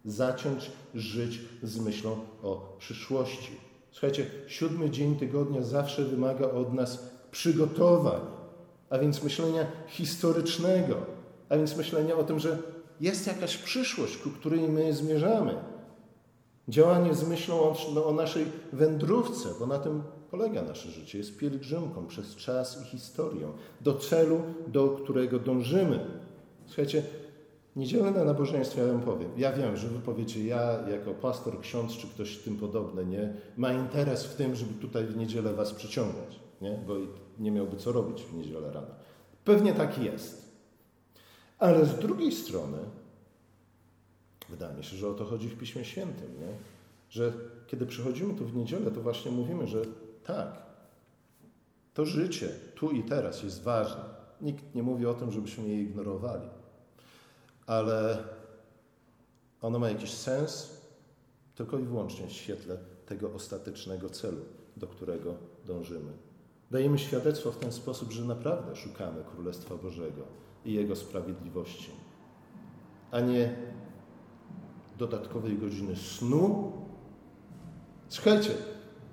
zacząć 0.07 0.71
żyć 0.95 1.41
z 1.63 1.79
myślą 1.79 2.17
o 2.43 2.77
przyszłości. 2.79 3.51
Słuchajcie, 3.91 4.27
siódmy 4.47 4.91
dzień 4.91 5.17
tygodnia 5.17 5.63
zawsze 5.63 6.05
wymaga 6.05 6.51
od 6.51 6.75
nas 6.75 7.11
przygotowań, 7.31 8.21
a 8.91 8.99
więc 8.99 9.23
myślenia 9.23 9.67
historycznego, 9.89 10.97
a 11.49 11.57
więc 11.57 11.77
myślenia 11.77 12.17
o 12.17 12.25
tym, 12.25 12.39
że 12.39 12.59
jest 13.01 13.27
jakaś 13.27 13.57
przyszłość, 13.57 14.17
ku 14.17 14.31
której 14.31 14.61
my 14.61 14.93
zmierzamy. 14.93 15.55
Działanie 16.69 17.15
z 17.15 17.29
myślą 17.29 17.61
o, 17.61 17.77
no, 17.95 18.07
o 18.07 18.13
naszej 18.13 18.47
wędrówce, 18.73 19.49
bo 19.61 19.67
na 19.67 19.79
tym 19.79 20.03
polega 20.31 20.63
nasze 20.63 20.91
życie. 20.91 21.19
Jest 21.19 21.39
pielgrzymką 21.39 22.07
przez 22.07 22.37
czas 22.37 22.83
i 22.83 22.85
historię, 22.85 23.49
do 23.81 23.95
celu, 23.95 24.41
do 24.67 24.89
którego 24.89 25.39
dążymy. 25.39 26.07
Słuchajcie, 26.67 27.03
niedzielne 27.77 28.25
nabożeństwo, 28.25 28.81
ja 28.81 28.87
wam 28.87 29.01
powiem. 29.01 29.31
Ja 29.37 29.53
wiem, 29.53 29.77
że 29.77 29.89
wy 29.89 29.99
powiecie, 29.99 30.45
ja 30.45 30.89
jako 30.89 31.15
pastor, 31.15 31.61
ksiądz 31.61 31.93
czy 31.93 32.07
ktoś 32.07 32.39
tym 32.39 32.57
podobny, 32.57 33.07
nie, 33.07 33.35
ma 33.57 33.73
interes 33.73 34.25
w 34.25 34.37
tym, 34.37 34.57
żeby 34.57 34.75
tutaj 34.75 35.07
w 35.07 35.17
niedzielę 35.17 35.55
was 35.55 35.75
przyciągać, 35.75 36.41
nie? 36.61 36.79
bo 36.87 36.95
nie 37.39 37.51
miałby 37.51 37.77
co 37.77 37.93
robić 37.93 38.23
w 38.23 38.35
niedzielę 38.35 38.73
rano. 38.73 38.95
Pewnie 39.45 39.73
tak 39.73 39.99
jest. 39.99 40.47
Ale 41.59 41.87
z 41.87 41.99
drugiej 41.99 42.33
strony, 42.33 42.79
wydaje 44.49 44.77
mi 44.77 44.85
się, 44.85 44.97
że 44.97 45.09
o 45.09 45.15
to 45.15 45.25
chodzi 45.25 45.49
w 45.49 45.59
Piśmie 45.59 45.85
Świętym, 45.85 46.41
nie? 46.41 46.49
że 47.11 47.33
kiedy 47.67 47.87
przychodzimy 47.87 48.35
tu 48.35 48.45
w 48.45 48.57
niedzielę, 48.57 48.91
to 48.91 49.01
właśnie 49.01 49.31
mówimy, 49.31 49.67
że 49.67 49.83
tak, 50.25 50.63
to 51.95 52.07
życie 52.07 52.49
tu 52.75 52.91
i 52.91 53.03
teraz 53.03 53.43
jest 53.43 53.63
ważne. 53.63 54.05
Nikt 54.41 54.75
nie 54.75 54.83
mówi 54.83 55.07
o 55.07 55.15
tym, 55.15 55.33
żebyśmy 55.33 55.69
je 55.69 55.83
ignorowali, 55.83 56.49
ale 57.67 58.19
ono 59.63 59.79
ma 59.79 59.89
jakiś 59.89 60.11
sens 60.11 60.81
tylko 61.55 61.79
i 61.79 61.83
wyłącznie 61.83 62.27
w 62.27 62.33
świetle 62.33 62.79
tego 63.07 63.33
ostatecznego 63.33 64.09
celu, 64.09 64.41
do 64.77 64.87
którego 64.87 65.35
dążymy. 65.67 66.13
Dajemy 66.71 66.99
świadectwo 66.99 67.53
w 67.53 67.59
ten 67.59 67.73
sposób, 67.73 68.13
że 68.13 68.25
naprawdę 68.25 68.77
szukamy 68.77 69.25
Królestwa 69.35 69.75
Bożego 69.75 70.23
i 70.65 70.73
Jego 70.73 70.97
sprawiedliwości, 70.97 71.91
a 73.11 73.21
nie 73.21 73.57
dodatkowej 74.99 75.59
godziny 75.59 75.97
snu. 75.97 76.73
Słuchajcie, 78.09 78.51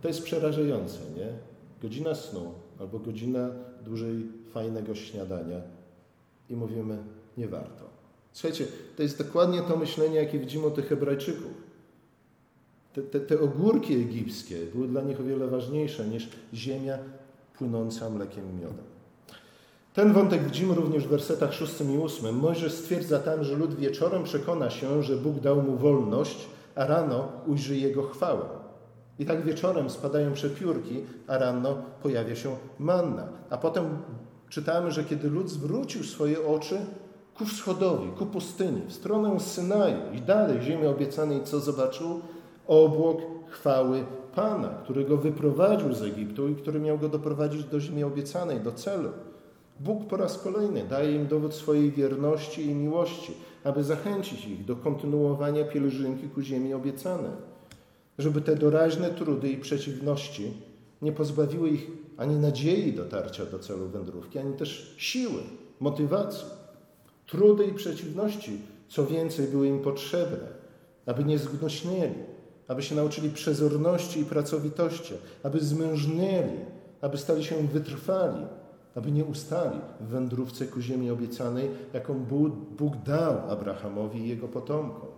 to 0.02 0.08
jest 0.08 0.24
przerażające, 0.24 1.00
nie? 1.18 1.28
Godzina 1.82 2.16
snu 2.16 2.54
albo 2.80 3.00
godzina 3.00 3.50
dłużej 3.86 4.28
fajnego 4.54 4.96
śniadania 4.96 5.62
i 6.50 6.56
mówimy, 6.56 7.04
nie 7.38 7.48
warto. 7.48 7.93
Słuchajcie, 8.34 8.68
to 8.98 9.04
jest 9.04 9.18
dokładnie 9.18 9.62
to 9.62 9.78
myślenie, 9.78 10.16
jakie 10.16 10.40
widzimy 10.40 10.68
u 10.68 10.72
tych 10.72 10.90
Hebrajczyków. 10.90 11.52
Te, 12.94 13.02
te, 13.02 13.20
te 13.20 13.40
ogórki 13.40 13.94
egipskie 13.94 14.58
były 14.74 14.88
dla 14.88 15.02
nich 15.02 15.20
o 15.20 15.24
wiele 15.24 15.48
ważniejsze 15.48 16.08
niż 16.08 16.30
ziemia 16.54 16.98
płynąca 17.58 18.10
mlekiem 18.10 18.44
i 18.52 18.62
miodem. 18.62 18.94
Ten 19.94 20.14
wątek 20.14 20.44
widzimy 20.44 20.76
również 20.76 21.08
w 21.08 21.10
wersetach 21.10 21.54
6 21.54 21.74
i 21.82 21.98
8. 21.98 22.36
Mojżesz 22.36 22.74
stwierdza 22.74 23.20
tam, 23.20 23.44
że 23.44 23.56
lud 23.56 23.76
wieczorem 23.76 24.24
przekona 24.24 24.70
się, 24.70 25.04
że 25.04 25.16
Bóg 25.16 25.40
dał 25.40 25.62
mu 25.62 25.78
wolność, 25.78 26.48
a 26.76 26.86
rano 26.86 27.32
ujrzy 27.48 27.78
jego 27.78 28.04
chwałę. 28.04 28.46
I 29.20 29.26
tak 29.26 29.46
wieczorem 29.46 29.90
spadają 29.90 30.34
przepiórki, 30.34 31.04
a 31.28 31.38
rano 31.38 31.78
pojawia 32.04 32.36
się 32.36 32.56
manna. 32.80 33.28
A 33.50 33.58
potem 33.58 33.98
czytamy, 34.50 34.92
że 34.92 35.04
kiedy 35.04 35.30
lud 35.30 35.50
zwrócił 35.50 36.04
swoje 36.04 36.48
oczy 36.48 36.78
ku 37.36 37.46
wschodowi, 37.46 38.10
ku 38.10 38.26
pustyni, 38.26 38.82
w 38.88 38.94
stronę 38.94 39.40
Synaju 39.40 40.14
i 40.14 40.22
dalej 40.22 40.62
ziemi 40.62 40.88
obiecanej, 40.88 41.44
co 41.44 41.60
zobaczył? 41.60 42.22
Obłok 42.68 43.22
chwały 43.50 44.06
Pana, 44.36 44.70
który 44.70 45.06
go 45.06 45.18
wyprowadził 45.18 45.94
z 45.94 46.02
Egiptu 46.02 46.48
i 46.48 46.56
który 46.56 46.80
miał 46.80 46.98
go 46.98 47.10
doprowadzić 47.10 47.64
do 47.64 47.80
ziemi 47.80 48.04
obiecanej, 48.04 48.60
do 48.60 48.72
celu. 48.72 49.10
Bóg 49.80 50.08
po 50.08 50.18
raz 50.18 50.38
kolejny 50.38 50.84
daje 50.84 51.16
im 51.16 51.28
dowód 51.28 51.54
swojej 51.54 51.92
wierności 51.92 52.66
i 52.66 52.76
miłości, 52.76 53.34
aby 53.64 53.84
zachęcić 53.84 54.46
ich 54.46 54.66
do 54.66 54.76
kontynuowania 54.76 55.64
pielgrzymki 55.64 56.30
ku 56.30 56.42
ziemi 56.42 56.74
obiecanej. 56.74 57.32
Żeby 58.18 58.42
te 58.42 58.56
doraźne 58.56 59.10
trudy 59.10 59.50
i 59.50 59.58
przeciwności 59.58 60.54
nie 61.02 61.12
pozbawiły 61.12 61.70
ich 61.70 61.92
ani 62.18 62.36
nadziei 62.36 62.94
dotarcia 62.94 63.46
do 63.46 63.60
celu 63.60 63.88
wędrówki, 63.88 64.40
ani 64.40 64.54
też 64.54 64.96
siły, 64.98 65.44
motywacji. 65.80 66.63
Trudy 67.26 67.66
i 67.66 67.74
przeciwności, 67.74 68.62
co 68.88 69.06
więcej, 69.06 69.48
były 69.48 69.68
im 69.68 69.80
potrzebne, 69.80 70.48
aby 71.06 71.24
nie 71.24 71.40
zgnośnieli, 71.40 72.16
aby 72.68 72.84
się 72.84 72.96
nauczyli 72.96 73.30
przezorności 73.30 74.20
i 74.20 74.26
pracowitości, 74.26 75.14
aby 75.44 75.60
zmężnieli, 75.60 76.58
aby 77.02 77.18
stali 77.18 77.44
się 77.44 77.68
wytrwali, 77.68 78.46
aby 78.96 79.12
nie 79.12 79.26
ustali 79.26 79.80
w 80.00 80.08
wędrówce 80.08 80.66
ku 80.68 80.82
ziemi 80.82 81.12
obiecanej, 81.12 81.70
jaką 81.94 82.26
Bóg 82.78 82.98
dał 82.98 83.52
Abrahamowi 83.52 84.20
i 84.20 84.30
jego 84.30 84.48
potomkom. 84.48 85.10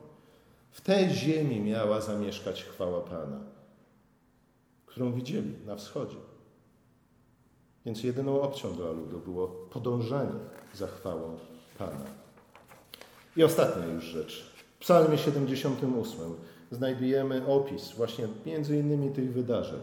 W 0.72 0.82
tej 0.82 1.10
ziemi 1.10 1.62
miała 1.62 2.02
zamieszkać 2.02 2.64
chwała 2.64 3.02
Pana, 3.02 3.40
którą 4.86 5.14
widzieli 5.14 5.54
na 5.66 5.76
wschodzie. 5.76 6.18
Więc 7.86 8.04
jedyną 8.04 8.42
opcją 8.42 8.74
dla 8.74 8.92
ludu 8.92 9.20
było 9.20 9.48
podążanie 9.48 10.40
za 10.74 10.88
chwałą 10.88 11.38
Pana. 11.78 12.06
I 13.38 13.44
ostatnia 13.44 13.86
już 13.86 14.04
rzecz. 14.04 14.52
W 14.76 14.80
Psalmie 14.80 15.18
78 15.18 16.20
znajdujemy 16.72 17.48
opis 17.48 17.92
właśnie 17.92 18.28
między 18.46 18.78
innymi 18.78 19.12
tych 19.12 19.34
wydarzeń. 19.34 19.80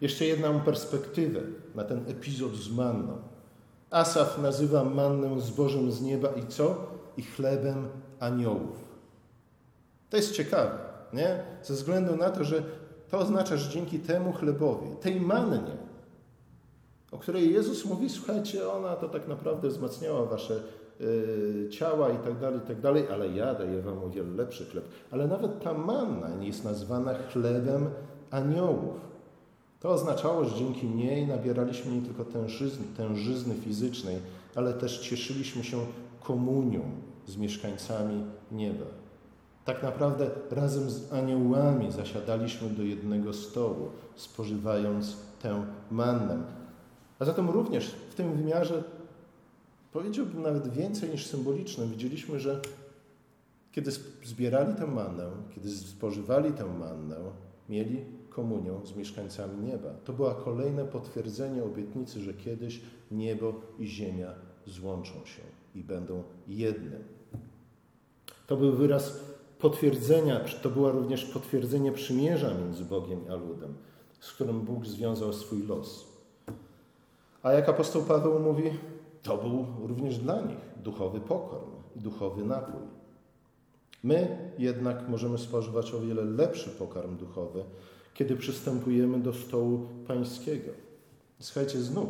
Jeszcze 0.00 0.24
jedną 0.24 0.60
perspektywę 0.60 1.40
na 1.74 1.84
ten 1.84 2.04
epizod 2.08 2.54
z 2.54 2.70
manną. 2.70 3.18
Asaf 3.90 4.38
nazywa 4.38 4.84
mannę 4.84 5.40
zbożem 5.40 5.92
z 5.92 6.02
nieba 6.02 6.28
i 6.28 6.46
co? 6.46 6.86
I 7.16 7.22
chlebem 7.22 7.88
aniołów. 8.20 8.86
To 10.10 10.16
jest 10.16 10.32
ciekawe, 10.32 10.78
nie? 11.12 11.42
Ze 11.62 11.74
względu 11.74 12.16
na 12.16 12.30
to, 12.30 12.44
że 12.44 12.62
to 13.10 13.18
oznacza, 13.18 13.56
że 13.56 13.70
dzięki 13.70 13.98
temu 13.98 14.32
chlebowi, 14.32 14.96
tej 15.00 15.20
mannie, 15.20 15.76
o 17.12 17.18
której 17.18 17.52
Jezus 17.52 17.84
mówi, 17.84 18.10
słuchajcie, 18.10 18.70
ona 18.70 18.96
to 18.96 19.08
tak 19.08 19.28
naprawdę 19.28 19.68
wzmacniała 19.68 20.24
wasze 20.24 20.60
ciała 21.70 22.10
i 22.10 22.18
tak 22.18 22.38
dalej, 22.38 22.58
i 22.64 22.66
tak 22.68 22.80
dalej, 22.80 23.04
ale 23.12 23.28
ja 23.28 23.54
daję 23.54 23.82
wam 23.82 23.98
o 23.98 24.10
wiele 24.10 24.30
lepszy 24.30 24.66
chleb. 24.66 24.84
Ale 25.10 25.26
nawet 25.26 25.64
ta 25.64 25.74
manna 25.74 26.44
jest 26.44 26.64
nazwana 26.64 27.14
chlebem 27.14 27.86
aniołów. 28.30 29.06
To 29.80 29.90
oznaczało, 29.90 30.44
że 30.44 30.56
dzięki 30.56 30.86
niej 30.86 31.26
nabieraliśmy 31.26 31.92
nie 31.92 32.02
tylko 32.02 32.24
tężyzny, 32.24 32.86
tężyzny 32.96 33.54
fizycznej, 33.54 34.16
ale 34.54 34.74
też 34.74 34.98
cieszyliśmy 34.98 35.64
się 35.64 35.76
komunią 36.22 36.80
z 37.26 37.36
mieszkańcami 37.36 38.24
nieba. 38.52 38.86
Tak 39.64 39.82
naprawdę 39.82 40.30
razem 40.50 40.90
z 40.90 41.12
aniołami 41.12 41.92
zasiadaliśmy 41.92 42.70
do 42.70 42.82
jednego 42.82 43.32
stołu, 43.32 43.88
spożywając 44.16 45.16
tę 45.42 45.64
mannę. 45.90 46.38
A 47.18 47.24
zatem 47.24 47.50
również 47.50 47.94
w 48.10 48.14
tym 48.14 48.36
wymiarze 48.36 48.84
powiedziałbym 49.96 50.42
nawet 50.42 50.68
więcej 50.68 51.10
niż 51.10 51.26
symbolicznym. 51.26 51.90
Widzieliśmy, 51.90 52.40
że 52.40 52.60
kiedy 53.72 53.90
zbierali 54.24 54.74
tę 54.74 54.86
mannę, 54.86 55.30
kiedy 55.54 55.70
spożywali 55.70 56.52
tę 56.52 56.64
mannę, 56.64 57.16
mieli 57.68 58.04
komunię 58.30 58.72
z 58.84 58.96
mieszkańcami 58.96 59.66
nieba. 59.66 59.90
To 60.04 60.12
była 60.12 60.34
kolejne 60.34 60.84
potwierdzenie 60.84 61.64
obietnicy, 61.64 62.20
że 62.20 62.34
kiedyś 62.34 62.80
niebo 63.10 63.54
i 63.78 63.86
ziemia 63.86 64.34
złączą 64.66 65.12
się. 65.24 65.42
i 65.74 65.84
będą 65.84 66.22
jednym. 66.48 67.04
To 68.46 68.56
był 68.56 68.72
wyraz 68.72 69.20
potwierdzenia, 69.58 70.40
to 70.62 70.70
było 70.70 70.90
również 70.90 71.24
potwierdzenie 71.24 71.92
przymierza 71.92 72.54
między 72.54 72.84
Bogiem 72.84 73.20
a 73.30 73.34
ludem, 73.34 73.74
z 74.20 74.32
którym 74.32 74.60
Bóg 74.60 74.86
związał 74.86 75.32
swój 75.32 75.66
los. 75.66 76.06
A 77.42 77.52
jak 77.52 77.68
apostoł 77.68 78.02
Paweł 78.02 78.40
mówi, 78.40 78.70
to 79.26 79.36
był 79.36 79.66
również 79.88 80.18
dla 80.18 80.40
nich 80.40 80.58
duchowy 80.76 81.20
pokorm 81.20 81.70
i 81.96 82.00
duchowy 82.00 82.44
napój. 82.44 82.80
My 84.02 84.50
jednak 84.58 85.08
możemy 85.08 85.38
spożywać 85.38 85.94
o 85.94 86.00
wiele 86.00 86.24
lepszy 86.24 86.70
pokarm 86.70 87.16
duchowy, 87.16 87.64
kiedy 88.14 88.36
przystępujemy 88.36 89.20
do 89.20 89.32
stołu 89.32 89.88
pańskiego. 90.06 90.70
Słuchajcie, 91.40 91.82
znów 91.82 92.08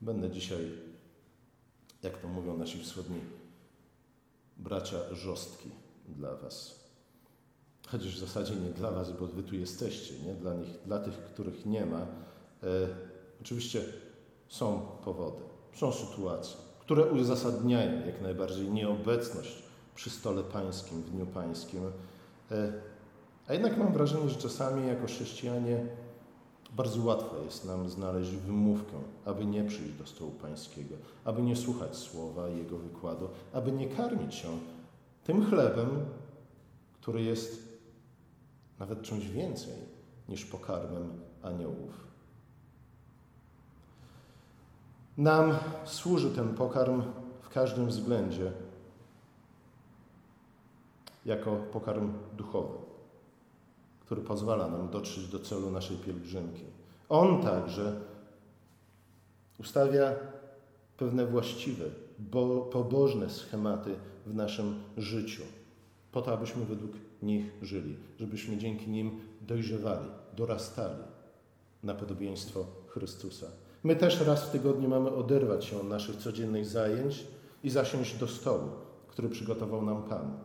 będę 0.00 0.30
dzisiaj, 0.30 0.72
jak 2.02 2.18
to 2.18 2.28
mówią 2.28 2.56
nasi 2.56 2.78
wschodni 2.78 3.20
bracia, 4.56 5.14
żostki 5.14 5.70
dla 6.08 6.36
Was. 6.36 6.84
Chociaż 7.88 8.16
w 8.16 8.18
zasadzie 8.18 8.56
nie 8.56 8.70
dla 8.70 8.90
Was, 8.90 9.12
bo 9.12 9.26
Wy 9.26 9.42
tu 9.42 9.56
jesteście, 9.56 10.14
nie? 10.26 10.34
Dla, 10.34 10.54
nich, 10.54 10.68
dla 10.86 10.98
tych, 10.98 11.14
których 11.14 11.66
nie 11.66 11.86
ma. 11.86 12.00
E, 12.00 12.06
oczywiście 13.40 13.84
są 14.48 14.80
powody, 15.04 15.53
są 15.74 15.92
sytuacje, 15.92 16.56
które 16.80 17.06
uzasadniają 17.06 18.06
jak 18.06 18.22
najbardziej 18.22 18.70
nieobecność 18.70 19.62
przy 19.94 20.10
stole 20.10 20.42
pańskim, 20.42 21.02
w 21.02 21.10
dniu 21.10 21.26
pańskim. 21.26 21.82
E, 22.50 22.72
a 23.48 23.52
jednak 23.52 23.76
mam 23.76 23.92
wrażenie, 23.92 24.28
że 24.28 24.36
czasami 24.36 24.88
jako 24.88 25.06
chrześcijanie 25.06 25.86
bardzo 26.76 27.04
łatwo 27.04 27.36
jest 27.44 27.64
nam 27.64 27.88
znaleźć 27.88 28.30
wymówkę, 28.30 28.96
aby 29.24 29.46
nie 29.46 29.64
przyjść 29.64 29.92
do 29.92 30.06
stołu 30.06 30.30
pańskiego, 30.30 30.94
aby 31.24 31.42
nie 31.42 31.56
słuchać 31.56 31.96
słowa 31.96 32.48
i 32.48 32.58
jego 32.58 32.78
wykładu, 32.78 33.28
aby 33.52 33.72
nie 33.72 33.88
karmić 33.88 34.34
się 34.34 34.48
tym 35.24 35.46
chlebem, 35.46 35.88
który 37.00 37.22
jest 37.22 37.78
nawet 38.78 39.02
czymś 39.02 39.28
więcej 39.28 39.74
niż 40.28 40.44
pokarmem 40.44 41.20
aniołów. 41.42 42.13
Nam 45.18 45.54
służy 45.84 46.30
ten 46.30 46.54
pokarm 46.54 47.02
w 47.40 47.48
każdym 47.48 47.86
względzie 47.86 48.52
jako 51.26 51.56
pokarm 51.56 52.12
duchowy, 52.36 52.78
który 54.00 54.22
pozwala 54.22 54.68
nam 54.68 54.88
dotrzeć 54.88 55.28
do 55.28 55.38
celu 55.40 55.70
naszej 55.70 55.96
pielgrzymki. 55.96 56.64
On 57.08 57.42
także 57.42 58.00
ustawia 59.58 60.14
pewne 60.96 61.26
właściwe, 61.26 61.84
bo, 62.18 62.60
pobożne 62.60 63.30
schematy 63.30 63.94
w 64.26 64.34
naszym 64.34 64.82
życiu, 64.96 65.42
po 66.12 66.22
to, 66.22 66.32
abyśmy 66.32 66.64
według 66.64 66.92
nich 67.22 67.44
żyli, 67.62 67.96
żebyśmy 68.18 68.56
dzięki 68.56 68.90
nim 68.90 69.20
dojrzewali, 69.40 70.08
dorastali 70.36 71.02
na 71.82 71.94
podobieństwo 71.94 72.66
Chrystusa. 72.88 73.46
My 73.84 73.96
też 73.96 74.20
raz 74.20 74.44
w 74.44 74.50
tygodniu 74.50 74.88
mamy 74.88 75.10
oderwać 75.10 75.64
się 75.64 75.80
od 75.80 75.88
naszych 75.88 76.16
codziennych 76.16 76.66
zajęć 76.66 77.26
i 77.62 77.70
zasiąść 77.70 78.18
do 78.18 78.28
stołu, 78.28 78.68
który 79.08 79.28
przygotował 79.28 79.82
nam 79.82 80.02
Pan. 80.02 80.38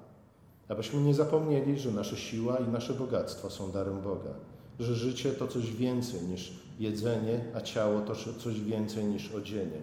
Abyśmy 0.67 1.01
nie 1.01 1.13
zapomnieli, 1.13 1.79
że 1.79 1.91
nasza 1.91 2.15
siła 2.15 2.57
i 2.57 2.67
nasze 2.67 2.93
bogactwo 2.93 3.49
są 3.49 3.71
darem 3.71 4.01
Boga, 4.01 4.33
że 4.79 4.95
życie 4.95 5.31
to 5.31 5.47
coś 5.47 5.71
więcej 5.71 6.21
niż 6.21 6.53
jedzenie, 6.79 7.45
a 7.55 7.61
ciało 7.61 8.01
to 8.01 8.13
coś 8.15 8.61
więcej 8.61 9.05
niż 9.05 9.31
odzienie, 9.31 9.81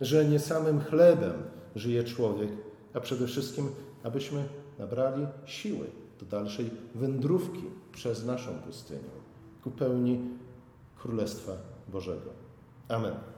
że 0.00 0.24
nie 0.24 0.38
samym 0.38 0.80
chlebem 0.80 1.42
żyje 1.76 2.04
człowiek, 2.04 2.50
a 2.94 3.00
przede 3.00 3.26
wszystkim, 3.26 3.68
abyśmy 4.02 4.44
nabrali 4.78 5.26
siły 5.44 5.86
do 6.20 6.26
dalszej 6.26 6.70
wędrówki 6.94 7.62
przez 7.92 8.26
naszą 8.26 8.54
pustynię 8.54 9.18
ku 9.64 9.70
pełni 9.70 10.20
Królestwa 10.96 11.52
Bożego. 11.88 12.47
Amen. 12.90 13.37